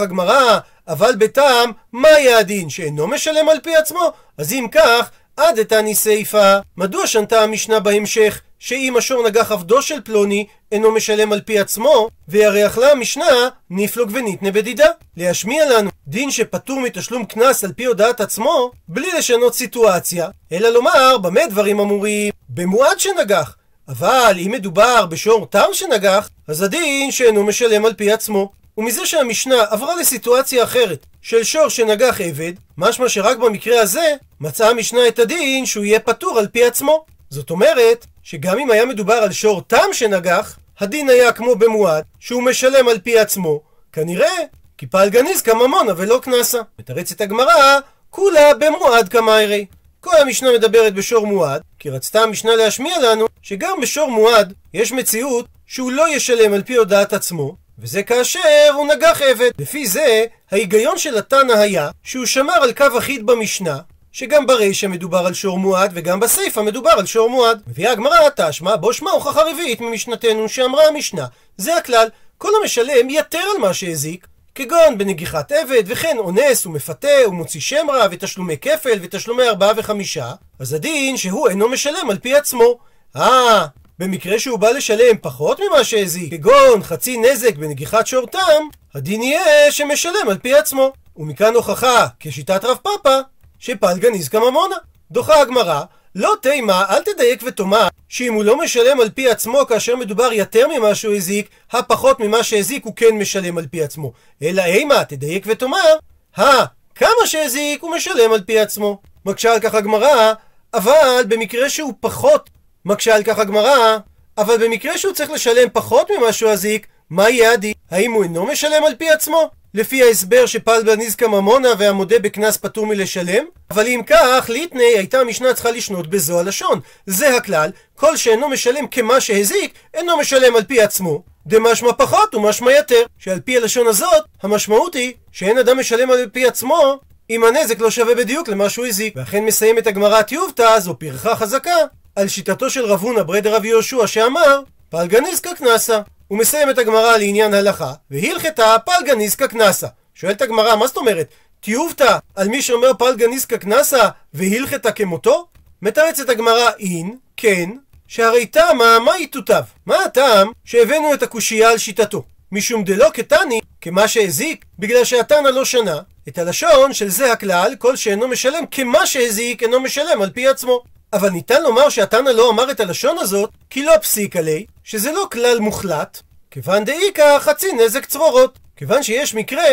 הגמרא, 0.00 0.58
אבל 0.88 1.12
בטעם, 1.18 1.70
מה 1.92 2.08
יהיה 2.08 2.38
הדין? 2.38 2.70
שאינו 2.70 3.06
משלם 3.06 3.48
על 3.48 3.60
פי 3.62 3.76
עצמו? 3.76 4.12
אז 4.38 4.52
אם 4.52 4.66
כך, 4.72 5.10
עד 5.36 5.58
איתני 5.58 5.94
סיפה. 5.94 6.56
מדוע 6.76 7.06
שנתה 7.06 7.42
המשנה 7.42 7.80
בהמשך? 7.80 8.40
שאם 8.64 8.96
השור 8.96 9.26
נגח 9.28 9.52
עבדו 9.52 9.82
של 9.82 10.00
פלוני, 10.00 10.46
אינו 10.72 10.92
משלם 10.92 11.32
על 11.32 11.40
פי 11.40 11.58
עצמו, 11.58 12.08
וירח 12.28 12.78
לה 12.78 12.90
המשנה, 12.90 13.48
נפלוג 13.70 14.10
וניתנה 14.12 14.50
בדידה. 14.50 14.86
להשמיע 15.16 15.64
לנו 15.70 15.90
דין 16.06 16.30
שפטור 16.30 16.80
מתשלום 16.80 17.24
קנס 17.24 17.64
על 17.64 17.72
פי 17.72 17.84
הודעת 17.84 18.20
עצמו, 18.20 18.70
בלי 18.88 19.12
לשנות 19.18 19.54
סיטואציה, 19.54 20.28
אלא 20.52 20.68
לומר 20.68 21.18
במה 21.18 21.46
דברים 21.46 21.80
אמורים? 21.80 22.32
במועד 22.48 23.00
שנגח. 23.00 23.56
אבל 23.88 24.36
אם 24.46 24.50
מדובר 24.50 25.06
בשור 25.06 25.46
תם 25.46 25.68
שנגח, 25.72 26.28
אז 26.48 26.62
הדין 26.62 27.10
שאינו 27.10 27.44
משלם 27.44 27.84
על 27.84 27.94
פי 27.94 28.12
עצמו. 28.12 28.52
ומזה 28.78 29.06
שהמשנה 29.06 29.62
עברה 29.70 29.96
לסיטואציה 29.96 30.64
אחרת 30.64 31.06
של 31.22 31.44
שור 31.44 31.68
שנגח 31.68 32.20
עבד, 32.20 32.52
משמע 32.78 33.08
שרק 33.08 33.38
במקרה 33.38 33.80
הזה 33.80 34.14
מצאה 34.40 34.70
המשנה 34.70 35.08
את 35.08 35.18
הדין 35.18 35.66
שהוא 35.66 35.84
יהיה 35.84 36.00
פטור 36.00 36.38
על 36.38 36.46
פי 36.48 36.64
עצמו. 36.64 37.04
זאת 37.32 37.50
אומרת, 37.50 38.06
שגם 38.22 38.58
אם 38.58 38.70
היה 38.70 38.84
מדובר 38.86 39.14
על 39.14 39.32
שור 39.32 39.62
תם 39.66 39.92
שנגח, 39.92 40.58
הדין 40.80 41.08
היה 41.08 41.32
כמו 41.32 41.54
במועד, 41.54 42.04
שהוא 42.20 42.42
משלם 42.42 42.88
על 42.88 42.98
פי 42.98 43.18
עצמו, 43.18 43.60
כנראה, 43.92 44.36
כי 44.78 44.86
פעל 44.86 45.10
גניז 45.10 45.42
כממונה 45.42 45.92
ולא 45.96 46.20
קנסה. 46.22 46.58
מתרצת 46.78 47.20
הגמרא, 47.20 47.78
כולה 48.10 48.54
במועד 48.54 49.08
כמיירי. 49.08 49.66
כל 50.00 50.16
המשנה 50.16 50.48
מדברת 50.52 50.94
בשור 50.94 51.26
מועד, 51.26 51.62
כי 51.78 51.90
רצתה 51.90 52.22
המשנה 52.22 52.56
להשמיע 52.56 52.98
לנו 52.98 53.26
שגם 53.42 53.80
בשור 53.82 54.10
מועד 54.10 54.52
יש 54.74 54.92
מציאות 54.92 55.46
שהוא 55.66 55.92
לא 55.92 56.14
ישלם 56.14 56.52
על 56.52 56.62
פי 56.62 56.74
הודעת 56.74 57.12
עצמו, 57.12 57.56
וזה 57.78 58.02
כאשר 58.02 58.68
הוא 58.74 58.86
נגח 58.86 59.20
עבד. 59.22 59.50
לפי 59.58 59.86
זה, 59.86 60.24
ההיגיון 60.50 60.98
של 60.98 61.18
התנא 61.18 61.52
היה 61.52 61.90
שהוא 62.02 62.26
שמר 62.26 62.62
על 62.62 62.72
קו 62.72 62.98
אחיד 62.98 63.26
במשנה, 63.26 63.78
שגם 64.12 64.46
ברישא 64.46 64.86
מדובר 64.86 65.26
על 65.26 65.34
שור 65.34 65.58
מועד, 65.58 65.90
וגם 65.94 66.20
בסיפא 66.20 66.60
מדובר 66.60 66.90
על 66.90 67.06
שור 67.06 67.30
מועד. 67.30 67.62
מביאה 67.66 67.92
הגמרא 67.92 68.28
תשמע, 68.36 68.76
בו 68.76 68.92
שמע 68.92 69.10
הוכחה 69.10 69.42
רביעית 69.50 69.80
ממשנתנו 69.80 70.48
שאמרה 70.48 70.86
המשנה. 70.88 71.26
זה 71.56 71.76
הכלל, 71.76 72.08
כל 72.38 72.48
המשלם 72.62 73.10
יתר 73.10 73.38
על 73.54 73.60
מה 73.60 73.74
שהזיק, 73.74 74.26
כגון 74.54 74.98
בנגיחת 74.98 75.52
עבד, 75.52 75.82
וכן 75.86 76.16
אונס 76.18 76.66
ומפתה 76.66 77.28
ומוציא 77.28 77.60
שם 77.60 77.86
רע, 77.90 78.06
ותשלומי 78.10 78.56
כפל, 78.58 78.98
ותשלומי 79.02 79.42
ארבעה 79.42 79.72
וחמישה, 79.76 80.32
אז 80.58 80.72
הדין 80.72 81.16
שהוא 81.16 81.48
אינו 81.48 81.68
משלם 81.68 82.10
על 82.10 82.18
פי 82.18 82.34
עצמו. 82.34 82.78
אה, 83.16 83.66
במקרה 83.98 84.38
שהוא 84.38 84.58
בא 84.58 84.70
לשלם 84.70 85.16
פחות 85.20 85.60
ממה 85.60 85.84
שהזיק, 85.84 86.30
כגון 86.30 86.82
חצי 86.82 87.16
נזק 87.16 87.56
בנגיחת 87.56 88.06
שור 88.06 88.26
תם, 88.26 88.62
הדין 88.94 89.22
יהיה 89.22 89.72
שמשלם 89.72 90.28
על 90.28 90.38
פי 90.38 90.54
עצמו. 90.54 90.92
ומכאן 91.16 91.54
הוכחה, 91.54 92.06
כשיטת 92.20 92.64
רב 92.64 92.76
פאפה, 92.82 93.18
שפלגה 93.62 94.10
נזקה 94.10 94.40
ממונה. 94.40 94.76
דוחה 95.10 95.40
הגמרא, 95.40 95.82
לא 96.14 96.34
תימה, 96.42 96.84
אל 96.90 97.02
תדייק 97.02 97.42
ותאמר 97.46 97.88
שאם 98.08 98.34
הוא 98.34 98.44
לא 98.44 98.58
משלם 98.58 99.00
על 99.00 99.10
פי 99.10 99.30
עצמו 99.30 99.66
כאשר 99.68 99.96
מדובר 99.96 100.32
יותר 100.32 100.66
ממה 100.68 100.94
שהוא 100.94 101.14
הזיק, 101.14 101.48
הפחות 101.72 102.20
ממה 102.20 102.42
שהזיק 102.42 102.84
הוא 102.84 102.92
כן 102.96 103.18
משלם 103.18 103.58
על 103.58 103.66
פי 103.66 103.82
עצמו. 103.82 104.12
אלא 104.42 104.64
אימה, 104.64 105.04
תדייק 105.04 105.44
ותאמר, 105.46 105.96
הא, 106.36 106.64
כמה 106.94 107.26
שהזיק 107.26 107.82
הוא 107.82 107.94
משלם 107.96 108.32
על 108.32 108.40
פי 108.40 108.58
עצמו. 108.60 109.00
מקשה 109.24 109.52
על 109.52 109.60
כך 109.60 109.74
הגמרא, 109.74 110.32
אבל 110.74 111.24
במקרה 111.28 111.68
שהוא 111.68 111.94
פחות, 112.00 112.50
מקשה 112.84 113.14
על 113.14 113.22
כך 113.22 113.38
הגמרא, 113.38 113.96
אבל 114.38 114.66
במקרה 114.66 114.98
שהוא 114.98 115.14
צריך 115.14 115.30
לשלם 115.30 115.68
פחות 115.72 116.10
ממה 116.10 116.32
שהוא 116.32 116.50
הזיק, 116.50 116.86
מה 117.12 117.30
יהיה 117.30 117.52
הדין? 117.52 117.72
האם 117.90 118.12
הוא 118.12 118.24
אינו 118.24 118.46
משלם 118.46 118.84
על 118.84 118.94
פי 118.94 119.10
עצמו? 119.10 119.50
לפי 119.74 120.02
ההסבר 120.02 120.46
שפלבה 120.46 120.96
נזקא 120.96 121.24
ממונה 121.24 121.68
והמודה 121.78 122.18
בקנס 122.18 122.56
פטור 122.56 122.86
מלשלם? 122.86 123.44
אבל 123.70 123.86
אם 123.86 124.00
כך, 124.06 124.46
ליטני 124.48 124.84
הייתה 124.84 125.20
המשנה 125.20 125.54
צריכה 125.54 125.70
לשנות 125.70 126.06
בזו 126.06 126.40
הלשון. 126.40 126.80
זה 127.06 127.36
הכלל, 127.36 127.70
כל 127.96 128.16
שאינו 128.16 128.48
משלם 128.48 128.86
כמה 128.86 129.20
שהזיק, 129.20 129.74
אינו 129.94 130.16
משלם 130.16 130.56
על 130.56 130.64
פי 130.64 130.82
עצמו. 130.82 131.22
דמשמע 131.46 131.92
פחות 131.92 132.34
ומשמע 132.34 132.72
יותר. 132.72 133.02
שעל 133.18 133.40
פי 133.40 133.56
הלשון 133.56 133.86
הזאת, 133.86 134.24
המשמעות 134.42 134.94
היא 134.94 135.12
שאין 135.32 135.58
אדם 135.58 135.78
משלם 135.78 136.10
על 136.10 136.28
פי 136.32 136.46
עצמו 136.46 136.98
אם 137.30 137.44
הנזק 137.44 137.80
לא 137.80 137.90
שווה 137.90 138.14
בדיוק 138.14 138.48
למה 138.48 138.68
שהוא 138.68 138.86
הזיק. 138.86 139.14
ואכן 139.16 139.44
מסיימת 139.44 139.86
הגמרא 139.86 140.22
טיובתא, 140.22 140.80
זו 140.80 140.98
פרחה 140.98 141.36
חזקה, 141.36 141.76
על 142.16 142.28
שיטתו 142.28 142.70
של 142.70 142.84
רב 142.84 143.00
הונא 143.00 143.22
ברד 143.22 143.46
רבי 143.46 143.68
יהושע 143.68 144.06
שאמר, 144.06 144.60
פלגה 144.92 145.20
ניסקא 145.20 145.54
קנסה. 145.54 146.00
הוא 146.28 146.38
מסיים 146.38 146.70
את 146.70 146.78
הגמרא 146.78 147.16
לעניין 147.16 147.54
הלכה, 147.54 147.92
והלכתה 148.10 148.76
פלגה 148.84 149.14
ניסקא 149.14 149.46
קנסה. 149.46 149.86
שואלת 150.14 150.42
הגמרא, 150.42 150.76
מה 150.76 150.86
זאת 150.86 150.96
אומרת? 150.96 151.26
טיובתא 151.60 152.18
על 152.34 152.48
מי 152.48 152.62
שאומר 152.62 152.94
פלגה 152.98 153.26
ניסקא 153.26 153.56
קנסה 153.56 154.08
והלכתה 154.34 154.92
כמותו? 154.92 155.46
מתרצת 155.82 156.28
הגמרא 156.28 156.70
אין, 156.78 157.16
כן, 157.36 157.70
שהרי 158.06 158.46
תמה 158.46 158.98
מה 158.98 159.18
יתותיו? 159.18 159.62
מה 159.86 160.04
הטעם 160.04 160.52
שהבאנו 160.64 161.14
את 161.14 161.22
הקושייה 161.22 161.70
על 161.70 161.78
שיטתו? 161.78 162.24
משום 162.52 162.84
דלא 162.84 163.08
כתני, 163.14 163.60
כמה 163.80 164.08
שהזיק, 164.08 164.64
בגלל 164.78 165.04
שהתנא 165.04 165.48
לא 165.48 165.64
שנה, 165.64 165.98
את 166.28 166.38
הלשון 166.38 166.92
של 166.92 167.08
זה 167.08 167.32
הכלל, 167.32 167.74
כל 167.78 167.96
שאינו 167.96 168.28
משלם 168.28 168.66
כמה 168.70 169.06
שהזיק 169.06 169.62
אינו 169.62 169.80
משלם 169.80 170.22
על 170.22 170.30
פי 170.30 170.48
עצמו. 170.48 170.82
אבל 171.12 171.30
ניתן 171.30 171.62
לומר 171.62 171.88
שהתנא 171.88 172.30
לא 172.30 172.50
אמר 172.50 172.70
את 172.70 172.80
הלשון 172.80 173.18
הזאת, 173.18 173.50
כי 173.70 173.84
לא 173.84 173.98
פסיק 174.02 174.36
עלי, 174.36 174.66
שזה 174.84 175.12
לא 175.12 175.28
כלל 175.32 175.58
מוחלט, 175.60 176.20
כיוון 176.50 176.84
דאיכא 176.84 177.38
חצי 177.38 177.72
נזק 177.72 178.06
צרורות. 178.06 178.58
כיוון 178.76 179.02
שיש 179.02 179.34
מקרה 179.34 179.64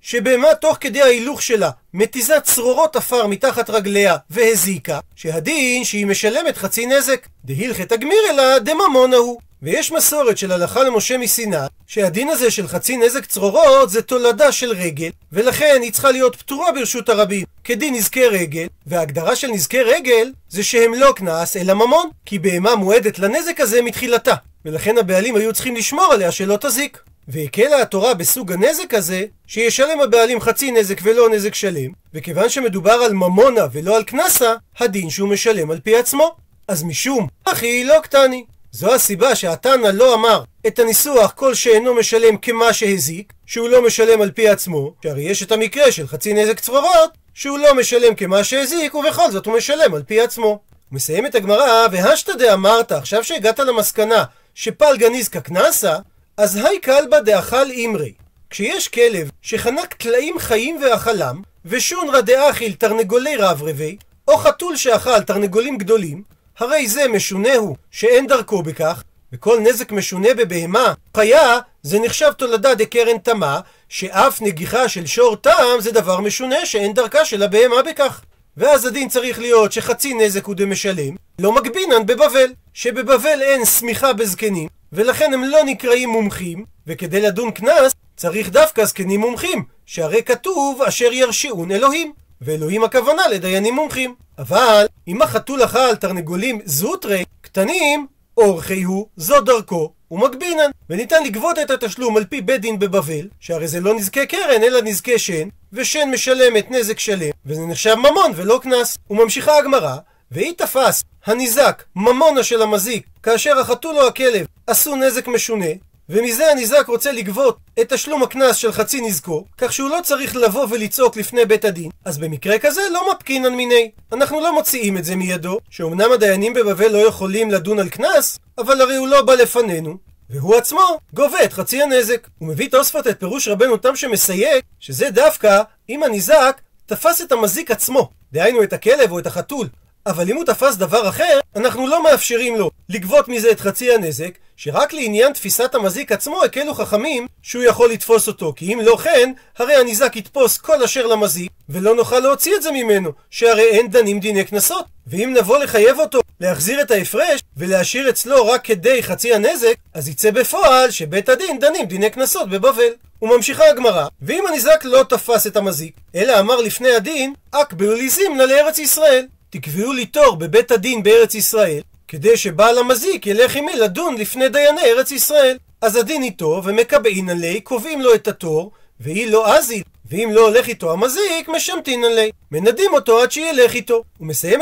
שבהמה 0.00 0.54
תוך 0.54 0.76
כדי 0.80 1.02
ההילוך 1.02 1.42
שלה 1.42 1.70
מתיזה 1.94 2.40
צרורות 2.40 2.96
עפר 2.96 3.26
מתחת 3.26 3.70
רגליה 3.70 4.16
והזיקה, 4.30 5.00
שהדין 5.16 5.84
שהיא 5.84 6.06
משלמת 6.06 6.56
חצי 6.56 6.86
נזק. 6.86 7.26
דהילכת 7.44 7.92
הגמיר 7.92 8.18
אלא 8.30 8.58
דממונה 8.58 9.16
הוא. 9.16 9.38
ויש 9.62 9.92
מסורת 9.92 10.38
של 10.38 10.52
הלכה 10.52 10.82
למשה 10.82 11.18
מסיני, 11.18 11.56
שהדין 11.86 12.28
הזה 12.28 12.50
של 12.50 12.68
חצי 12.68 12.96
נזק 12.96 13.26
צרורות 13.26 13.90
זה 13.90 14.02
תולדה 14.02 14.52
של 14.52 14.70
רגל, 14.70 15.10
ולכן 15.32 15.78
היא 15.82 15.92
צריכה 15.92 16.10
להיות 16.10 16.36
פטורה 16.36 16.72
ברשות 16.72 17.08
הרבים, 17.08 17.44
כדין 17.64 17.94
נזקי 17.94 18.26
רגל, 18.26 18.66
וההגדרה 18.86 19.36
של 19.36 19.48
נזקי 19.48 19.82
רגל 19.82 20.32
זה 20.48 20.64
שהם 20.64 20.94
לא 20.94 21.12
קנס 21.16 21.56
אלא 21.56 21.74
ממון, 21.74 22.10
כי 22.26 22.38
בהמה 22.38 22.76
מועדת 22.76 23.18
לנזק 23.18 23.60
הזה 23.60 23.82
מתחילתה, 23.82 24.34
ולכן 24.64 24.98
הבעלים 24.98 25.36
היו 25.36 25.52
צריכים 25.52 25.76
לשמור 25.76 26.12
עליה 26.12 26.32
שלא 26.32 26.58
תזיק. 26.60 27.00
והקלה 27.28 27.82
התורה 27.82 28.14
בסוג 28.14 28.52
הנזק 28.52 28.94
הזה, 28.94 29.24
שישלם 29.46 30.00
הבעלים 30.00 30.40
חצי 30.40 30.70
נזק 30.70 31.00
ולא 31.02 31.30
נזק 31.30 31.54
שלם, 31.54 31.90
וכיוון 32.14 32.48
שמדובר 32.48 32.90
על 32.92 33.12
ממונה 33.12 33.66
ולא 33.72 33.96
על 33.96 34.04
קנסה, 34.04 34.54
הדין 34.78 35.10
שהוא 35.10 35.28
משלם 35.28 35.70
על 35.70 35.80
פי 35.80 35.96
עצמו. 35.96 36.36
אז 36.68 36.82
משום, 36.82 37.26
אחי 37.44 37.84
לא 37.84 38.00
קטני. 38.02 38.44
זו 38.78 38.94
הסיבה 38.94 39.34
שהתנא 39.34 39.86
לא 39.86 40.14
אמר 40.14 40.42
את 40.66 40.78
הניסוח 40.78 41.32
כל 41.32 41.54
שאינו 41.54 41.94
משלם 41.94 42.36
כמה 42.36 42.72
שהזיק, 42.72 43.32
שהוא 43.46 43.68
לא 43.68 43.86
משלם 43.86 44.22
על 44.22 44.30
פי 44.30 44.48
עצמו, 44.48 44.94
שהרי 45.02 45.22
יש 45.22 45.42
את 45.42 45.52
המקרה 45.52 45.92
של 45.92 46.06
חצי 46.06 46.34
נזק 46.34 46.60
צרורות, 46.60 47.10
שהוא 47.34 47.58
לא 47.58 47.74
משלם 47.74 48.14
כמה 48.14 48.44
שהזיק, 48.44 48.94
ובכל 48.94 49.30
זאת 49.30 49.46
הוא 49.46 49.56
משלם 49.56 49.94
על 49.94 50.02
פי 50.02 50.20
עצמו. 50.20 50.58
מסיים 50.92 51.26
את 51.26 51.34
הגמרא, 51.34 51.86
והשתא 51.92 52.32
דאמרת, 52.34 52.92
עכשיו 52.92 53.24
שהגעת 53.24 53.58
למסקנה 53.58 54.24
שפלגה 54.54 55.08
ניזקא 55.08 55.40
קנסה, 55.40 55.96
אז 56.36 56.56
היי 56.56 56.80
קלבא 56.80 57.20
דאכל 57.20 57.70
אימרי. 57.70 58.12
כשיש 58.50 58.88
כלב 58.88 59.30
שחנק 59.42 59.94
טלאים 59.94 60.38
חיים 60.38 60.82
ואכלם, 60.82 61.42
ושונרא 61.64 62.20
דאכיל 62.20 62.72
תרנגולי 62.72 63.36
רברבי, 63.36 63.96
או 64.28 64.36
חתול 64.36 64.76
שאכל 64.76 65.20
תרנגולים 65.20 65.78
גדולים, 65.78 66.35
הרי 66.58 66.88
זה 66.88 67.08
משונה 67.08 67.54
הוא, 67.54 67.76
שאין 67.90 68.26
דרכו 68.26 68.62
בכך, 68.62 69.02
וכל 69.32 69.60
נזק 69.60 69.92
משונה 69.92 70.28
בבהמה, 70.36 70.94
חיה, 71.16 71.58
זה 71.82 71.98
נחשב 71.98 72.32
תולדה 72.32 72.74
דקרן 72.74 73.18
תמה, 73.18 73.60
שאף 73.88 74.42
נגיחה 74.42 74.88
של 74.88 75.06
שור 75.06 75.36
טעם 75.36 75.80
זה 75.80 75.92
דבר 75.92 76.20
משונה 76.20 76.66
שאין 76.66 76.94
דרכה 76.94 77.24
של 77.24 77.42
הבהמה 77.42 77.82
בכך. 77.82 78.22
ואז 78.56 78.84
הדין 78.84 79.08
צריך 79.08 79.38
להיות 79.38 79.72
שחצי 79.72 80.14
נזק 80.14 80.44
הוא 80.44 80.54
דמשלם, 80.54 81.16
לא 81.38 81.52
מגבינן 81.52 82.06
בבבל, 82.06 82.52
שבבבל 82.74 83.42
אין 83.42 83.64
סמיכה 83.64 84.12
בזקנים, 84.12 84.68
ולכן 84.92 85.34
הם 85.34 85.44
לא 85.44 85.64
נקראים 85.64 86.08
מומחים, 86.08 86.64
וכדי 86.86 87.20
לדון 87.20 87.50
קנס 87.50 87.92
צריך 88.16 88.48
דווקא 88.48 88.84
זקנים 88.84 89.20
מומחים, 89.20 89.64
שהרי 89.86 90.22
כתוב 90.22 90.82
אשר 90.82 91.12
ירשיעון 91.12 91.70
אלוהים. 91.70 92.12
ואלוהים 92.40 92.84
הכוונה 92.84 93.28
לדיינים 93.28 93.74
מומחים. 93.74 94.14
אבל 94.38 94.86
אם 95.08 95.22
החתול 95.22 95.64
אכל 95.64 95.96
תרנגולים 95.96 96.60
זוטרי, 96.64 97.24
קטנים, 97.40 98.06
אורחי 98.36 98.82
הוא, 98.82 99.06
זו 99.16 99.40
דרכו, 99.40 99.92
ומגבינן. 100.10 100.70
וניתן 100.90 101.24
לגבות 101.24 101.58
את 101.58 101.70
התשלום 101.70 102.16
על 102.16 102.24
פי 102.24 102.40
בית 102.40 102.60
דין 102.60 102.78
בבבל, 102.78 103.28
שהרי 103.40 103.68
זה 103.68 103.80
לא 103.80 103.94
נזקי 103.94 104.26
קרן, 104.26 104.62
אלא 104.62 104.80
נזקי 104.82 105.18
שן, 105.18 105.48
ושן 105.72 106.10
משלמת 106.12 106.70
נזק 106.70 106.98
שלם, 106.98 107.30
וזה 107.46 107.60
נחשב 107.60 107.94
ממון 107.94 108.32
ולא 108.34 108.60
קנס. 108.62 108.98
וממשיכה 109.10 109.58
הגמרא, 109.58 109.96
והיא 110.30 110.52
תפס 110.56 111.04
הניזק 111.26 111.82
ממונה 111.96 112.42
של 112.42 112.62
המזיק, 112.62 113.06
כאשר 113.22 113.58
החתול 113.58 113.98
או 113.98 114.06
הכלב 114.06 114.46
עשו 114.66 114.96
נזק 114.96 115.28
משונה, 115.28 115.66
ומזה 116.08 116.50
הניזק 116.50 116.84
רוצה 116.88 117.12
לגבות 117.12 117.58
את 117.80 117.92
תשלום 117.92 118.22
הקנס 118.22 118.56
של 118.56 118.72
חצי 118.72 119.00
נזקו, 119.00 119.44
כך 119.58 119.72
שהוא 119.72 119.90
לא 119.90 119.98
צריך 120.02 120.36
לבוא 120.36 120.66
ולצעוק 120.70 121.16
לפני 121.16 121.44
בית 121.44 121.64
הדין, 121.64 121.90
אז 122.04 122.18
במקרה 122.18 122.58
כזה 122.58 122.80
לא 122.92 123.12
מפקינן 123.12 123.54
מיני. 123.54 123.90
אנחנו 124.12 124.40
לא 124.40 124.54
מוציאים 124.54 124.98
את 124.98 125.04
זה 125.04 125.16
מידו, 125.16 125.58
שאומנם 125.70 126.12
הדיינים 126.12 126.54
בבבל 126.54 126.92
לא 126.92 126.98
יכולים 126.98 127.50
לדון 127.50 127.78
על 127.78 127.88
קנס, 127.88 128.38
אבל 128.58 128.80
הרי 128.80 128.96
הוא 128.96 129.08
לא 129.08 129.22
בא 129.22 129.34
לפנינו, 129.34 129.96
והוא 130.30 130.56
עצמו 130.56 130.98
גובה 131.14 131.44
את 131.44 131.52
חצי 131.52 131.82
הנזק. 131.82 132.28
הוא 132.38 132.48
מביא 132.48 132.68
תוספות 132.70 133.06
את 133.06 133.20
פירוש 133.20 133.48
רבנו 133.48 133.76
תם 133.76 133.96
שמסייג, 133.96 134.62
שזה 134.80 135.10
דווקא 135.10 135.62
אם 135.88 136.02
הניזק 136.02 136.60
תפס 136.86 137.22
את 137.22 137.32
המזיק 137.32 137.70
עצמו, 137.70 138.10
דהיינו 138.32 138.62
את 138.62 138.72
הכלב 138.72 139.12
או 139.12 139.18
את 139.18 139.26
החתול, 139.26 139.68
אבל 140.06 140.30
אם 140.30 140.36
הוא 140.36 140.44
תפס 140.44 140.76
דבר 140.76 141.08
אחר, 141.08 141.40
אנחנו 141.56 141.86
לא 141.86 142.02
מאפשרים 142.02 142.56
לו 142.56 142.70
לגבות 142.88 143.28
מזה 143.28 143.50
את 143.50 143.60
חצי 143.60 143.94
הנזק, 143.94 144.38
שרק 144.56 144.92
לעניין 144.92 145.32
תפיסת 145.32 145.74
המזיק 145.74 146.12
עצמו 146.12 146.44
הקלו 146.44 146.74
חכמים 146.74 147.26
שהוא 147.42 147.62
יכול 147.62 147.90
לתפוס 147.90 148.28
אותו, 148.28 148.52
כי 148.56 148.74
אם 148.74 148.80
לא 148.80 148.96
כן, 148.96 149.32
הרי 149.58 149.74
הניזק 149.74 150.16
יתפוס 150.16 150.58
כל 150.58 150.82
אשר 150.82 151.06
למזיק, 151.06 151.50
ולא 151.68 151.94
נוכל 151.94 152.18
להוציא 152.18 152.56
את 152.56 152.62
זה 152.62 152.70
ממנו, 152.70 153.10
שהרי 153.30 153.68
אין 153.70 153.90
דנים 153.90 154.20
דיני 154.20 154.44
קנסות. 154.44 154.84
ואם 155.06 155.34
נבוא 155.36 155.58
לחייב 155.58 155.98
אותו 155.98 156.20
להחזיר 156.40 156.80
את 156.80 156.90
ההפרש, 156.90 157.40
ולהשאיר 157.56 158.10
אצלו 158.10 158.46
רק 158.46 158.64
כדי 158.64 159.02
חצי 159.02 159.34
הנזק, 159.34 159.74
אז 159.94 160.08
יצא 160.08 160.30
בפועל 160.30 160.90
שבית 160.90 161.28
הדין 161.28 161.58
דנים 161.58 161.86
דיני 161.86 162.10
קנסות 162.10 162.50
בבבל. 162.50 162.92
וממשיכה 163.22 163.68
הגמרא, 163.68 164.06
ואם 164.22 164.44
הניזק 164.48 164.84
לא 164.84 165.02
תפס 165.02 165.46
את 165.46 165.56
המזיק, 165.56 165.94
אלא 166.14 166.40
אמר 166.40 166.56
לפני 166.56 166.94
הדין, 166.94 167.34
אקבלו 167.50 167.94
לי 167.94 168.08
זימנה 168.08 168.46
לארץ 168.46 168.78
ישראל. 168.78 169.26
תקבעו 169.50 169.92
לי 169.92 170.06
תור 170.06 170.36
בבית 170.36 170.70
הדין 170.70 171.02
בארץ 171.02 171.34
ישראל, 171.34 171.80
כדי 172.08 172.36
שבעל 172.36 172.78
המזיק 172.78 173.26
ילך 173.26 173.56
עמי 173.56 173.76
לדון 173.76 174.14
לפני 174.14 174.48
דייני 174.48 174.80
ארץ 174.80 175.10
ישראל. 175.10 175.56
אז 175.80 175.96
הדין 175.96 176.22
איתו, 176.22 176.62
ומקבעין 176.64 177.28
עלי, 177.28 177.60
קובעים 177.60 178.00
לו 178.00 178.14
את 178.14 178.28
התור, 178.28 178.70
והיא 179.00 179.30
לא 179.30 179.56
אזיל, 179.56 179.82
ואם 180.10 180.30
לא 180.32 180.40
הולך 180.40 180.68
איתו 180.68 180.92
המזיק, 180.92 181.48
משמטין 181.48 182.04
עלי. 182.04 182.30
מנדים 182.52 182.94
אותו 182.94 183.22
עד 183.22 183.32
שילך 183.32 183.74
איתו. 183.74 184.02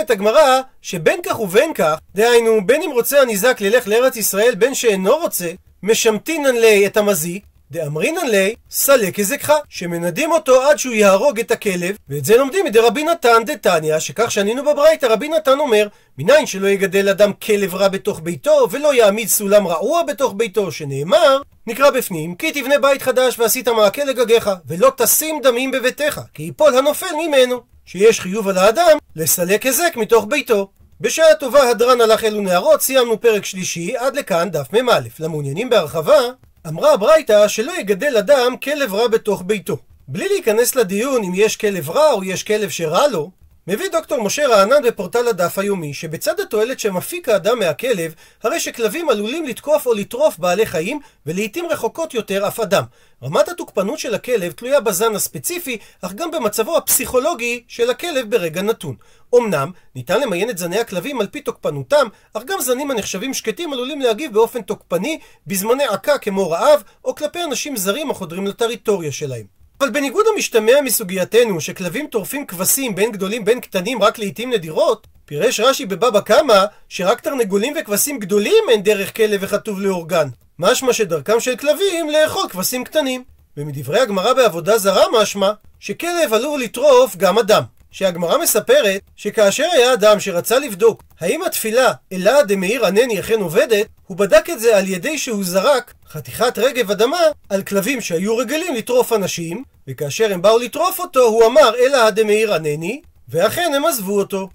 את 0.01 0.11
הגמרא, 0.11 0.61
שבין 0.83 1.20
כך 1.23 1.40
ובין 1.40 1.75
כך, 1.75 1.99
דהיינו, 2.14 2.66
בין 2.66 2.83
אם 2.83 2.90
רוצה 2.90 3.23
הניזק 3.23 3.61
ללך 3.61 3.88
לארץ 3.88 4.16
ישראל, 4.16 4.55
בין 4.55 4.75
שאינו 4.75 5.16
רוצה, 5.16 5.51
משמטין 5.83 6.47
עלי 6.47 6.87
את 6.87 6.97
המזיק, 6.97 7.42
דאמרינן 7.75 8.27
לי, 8.27 8.55
סלק 8.71 9.21
כזקחה, 9.21 9.55
שמנדים 9.69 10.33
אותו 10.33 10.63
עד 10.63 10.79
שהוא 10.79 10.95
יהרוג 10.95 11.41
את 11.41 11.51
הכלב, 11.51 11.97
ואת 12.09 12.25
זה 12.25 12.37
לומדים 12.37 12.65
מדי 12.65 12.79
רבי 12.79 13.05
נתן 13.05 13.43
דתניא, 13.47 13.99
שכך 13.99 14.31
שנינו 14.31 14.65
בברייתא, 14.65 15.07
רבי 15.07 15.29
נתן 15.29 15.59
אומר, 15.59 15.89
מניין 16.19 16.47
שלא 16.47 16.69
יגדל 16.69 17.09
אדם 17.09 17.33
כלב 17.33 17.75
רע 17.75 17.89
בתוך 17.89 18.21
ביתו, 18.21 18.69
ולא 18.71 18.95
יעמיד 18.95 19.29
סולם 19.29 19.67
רעוע 19.67 20.03
בתוך 20.03 20.35
ביתו, 20.37 20.73
שנאמר, 20.73 21.41
נקרא 21.67 21.91
בפנים, 21.91 22.35
כי 22.35 22.53
תבנה 22.53 22.79
בית 22.79 23.03
חדש 23.03 23.39
ועשית 23.39 23.69
מעקה 23.69 24.05
לגגיך, 24.05 24.51
ולא 24.67 24.93
תשים 24.97 25.41
דמים 25.43 25.71
בביתך, 25.71 26.21
כי 26.35 26.43
יפול 26.43 26.79
הנופל 26.79 27.15
ממנו. 27.27 27.61
שיש 27.87 28.21
חיוב 28.21 28.49
על 28.49 28.59
האדם 28.59 28.99
לסלק 29.17 29.67
היזק 29.67 29.93
מתוך 29.97 30.27
ביתו. 30.29 30.69
בשעה 31.01 31.35
טובה 31.41 31.71
הדרן 31.71 32.01
הלך 32.01 32.25
אלו 32.25 32.41
נערות, 32.41 32.83
סיימנו 32.83 33.21
פרק 33.21 33.45
שלישי, 33.45 33.97
עד 33.97 34.17
לכאן 34.17 34.51
דף 34.51 34.73
מ"א. 34.73 35.01
למעוניינים 35.21 35.71
בהרחבה, 35.71 36.19
אמרה 36.68 36.92
הברייתא 36.92 37.48
שלא 37.48 37.72
יגדל 37.79 38.16
אדם 38.16 38.57
כלב 38.62 38.94
רע 38.94 39.09
בתוך 39.09 39.42
ביתו. 39.46 39.77
בלי 40.09 40.29
להיכנס 40.29 40.77
לדיון 40.77 41.24
אם 41.24 41.33
יש 41.35 41.57
כלב 41.57 41.90
רע 41.90 42.12
או 42.12 42.24
יש 42.24 42.42
כלב 42.42 42.70
שרע 42.70 43.09
לו, 43.09 43.31
מביא 43.68 43.88
דוקטור 43.92 44.22
משה 44.22 44.48
רענן 44.48 44.83
בפורטל 44.83 45.29
הדף 45.29 45.59
היומי, 45.59 45.94
שבצד 45.94 46.40
התועלת 46.40 46.81
שמפיק 46.81 47.29
האדם 47.29 47.59
מהכלב, 47.59 48.14
הרי 48.42 48.61
שכלבים 48.61 49.09
עלולים 49.09 49.46
לתקוף 49.46 49.87
או 49.87 49.94
לטרוף 49.94 50.38
בעלי 50.38 50.66
חיים, 50.66 51.00
ולעיתים 51.27 51.66
רחוקות 51.70 52.14
יותר 52.14 52.48
אף 52.48 52.61
אדם. 52.61 52.83
רמת 53.22 53.48
התוקפנות 53.48 53.98
של 53.98 54.14
הכלב 54.14 54.53
תלויה 54.53 54.81
בזן 54.81 55.14
הספציפי, 55.14 55.79
אך 56.03 56.12
גם 56.12 56.31
במצבו 56.31 56.77
הפסיכולוגי 56.77 57.64
של 57.68 57.90
הכלב 57.90 58.31
ברגע 58.31 58.62
נתון. 58.62 58.96
אמנם, 59.35 59.70
ניתן 59.94 60.20
למיין 60.20 60.50
את 60.50 60.59
זני 60.59 60.79
הכלבים 60.79 61.20
על 61.20 61.27
פי 61.27 61.40
תוקפנותם, 61.40 62.07
אך 62.35 62.42
גם 62.44 62.61
זנים 62.61 62.90
הנחשבים 62.90 63.35
שקטים 63.35 63.72
עלולים 63.72 64.00
להגיב 64.00 64.33
באופן 64.33 64.62
תוקפני 64.62 65.18
בזמני 65.46 65.85
עקה 65.85 66.18
כמו 66.18 66.50
רעב, 66.50 66.83
או 67.05 67.14
כלפי 67.14 67.44
אנשים 67.44 67.77
זרים 67.77 68.11
החודרים 68.11 68.46
לטריטוריה 68.46 69.12
שלהם. 69.12 69.54
אבל 69.81 69.91
בניגוד 69.91 70.27
המשתמע 70.35 70.81
מסוגייתנו 70.85 71.61
שכלבים 71.61 72.07
טורפים 72.07 72.47
כבשים 72.47 72.95
בין 72.95 73.13
גדולים 73.13 73.45
בין 73.45 73.61
קטנים 73.61 74.03
רק 74.03 74.19
לעיתים 74.19 74.51
נדירות, 74.51 75.07
פירש 75.25 75.61
רש"י 75.61 75.87
בבבא 75.87 76.21
קמא 76.21 76.65
שרק 76.89 77.21
תרנגולים 77.21 77.75
וכבשים 77.81 78.19
גדולים 78.19 78.65
אין 78.69 78.83
דרך 78.83 79.17
כלב 79.17 79.41
וחטוב 79.43 79.81
לאורגן. 79.81 80.29
משמע 80.59 80.93
שדרכם 80.93 81.41
של 81.41 81.57
כלבים 81.57 82.11
לאכול 82.11 82.49
כבשים 82.49 82.85
קטנים. 82.85 83.25
ומדברי 83.57 84.01
הגמרא 84.01 84.33
בעבודה 84.33 84.79
זרה 84.79 85.05
משמע 85.21 85.53
שכלב 85.81 86.33
עלול 86.35 86.61
לטרוף 86.61 87.17
גם 87.17 87.39
אדם. 87.39 87.63
שהגמרא 87.94 88.38
מספרת 88.38 89.00
שכאשר 89.16 89.66
היה 89.72 89.92
אדם 89.92 90.20
שרצה 90.20 90.59
לבדוק 90.59 91.02
האם 91.20 91.42
התפילה 91.42 91.92
אלא 92.12 92.42
דמאיר 92.42 92.87
ענני 92.87 93.20
אכן 93.20 93.40
עובדת, 93.40 93.87
הוא 94.07 94.16
בדק 94.16 94.50
את 94.50 94.61
זה 94.61 94.76
על 94.76 94.88
ידי 94.88 95.18
שהוא 95.18 95.44
זרק 95.44 95.94
חתיכת 96.09 96.59
רגב 96.59 96.90
אדמה 96.90 97.18
על 97.48 97.62
כלבים 97.62 98.00
שהיו 98.00 98.37
רגילים 98.37 98.74
לטרוף 98.74 99.12
אנשים, 99.12 99.64
וכאשר 99.88 100.33
הם 100.33 100.42
באו 100.42 100.59
לטרוף 100.59 100.98
אותו 100.98 101.20
הוא 101.20 101.46
אמר 101.46 101.74
אלא 101.78 102.11
דמאיר 102.11 102.54
ענני, 102.54 103.00
ואכן 103.28 103.72
הם 103.76 103.85
עזבו 103.85 104.18
אותו. 104.18 104.48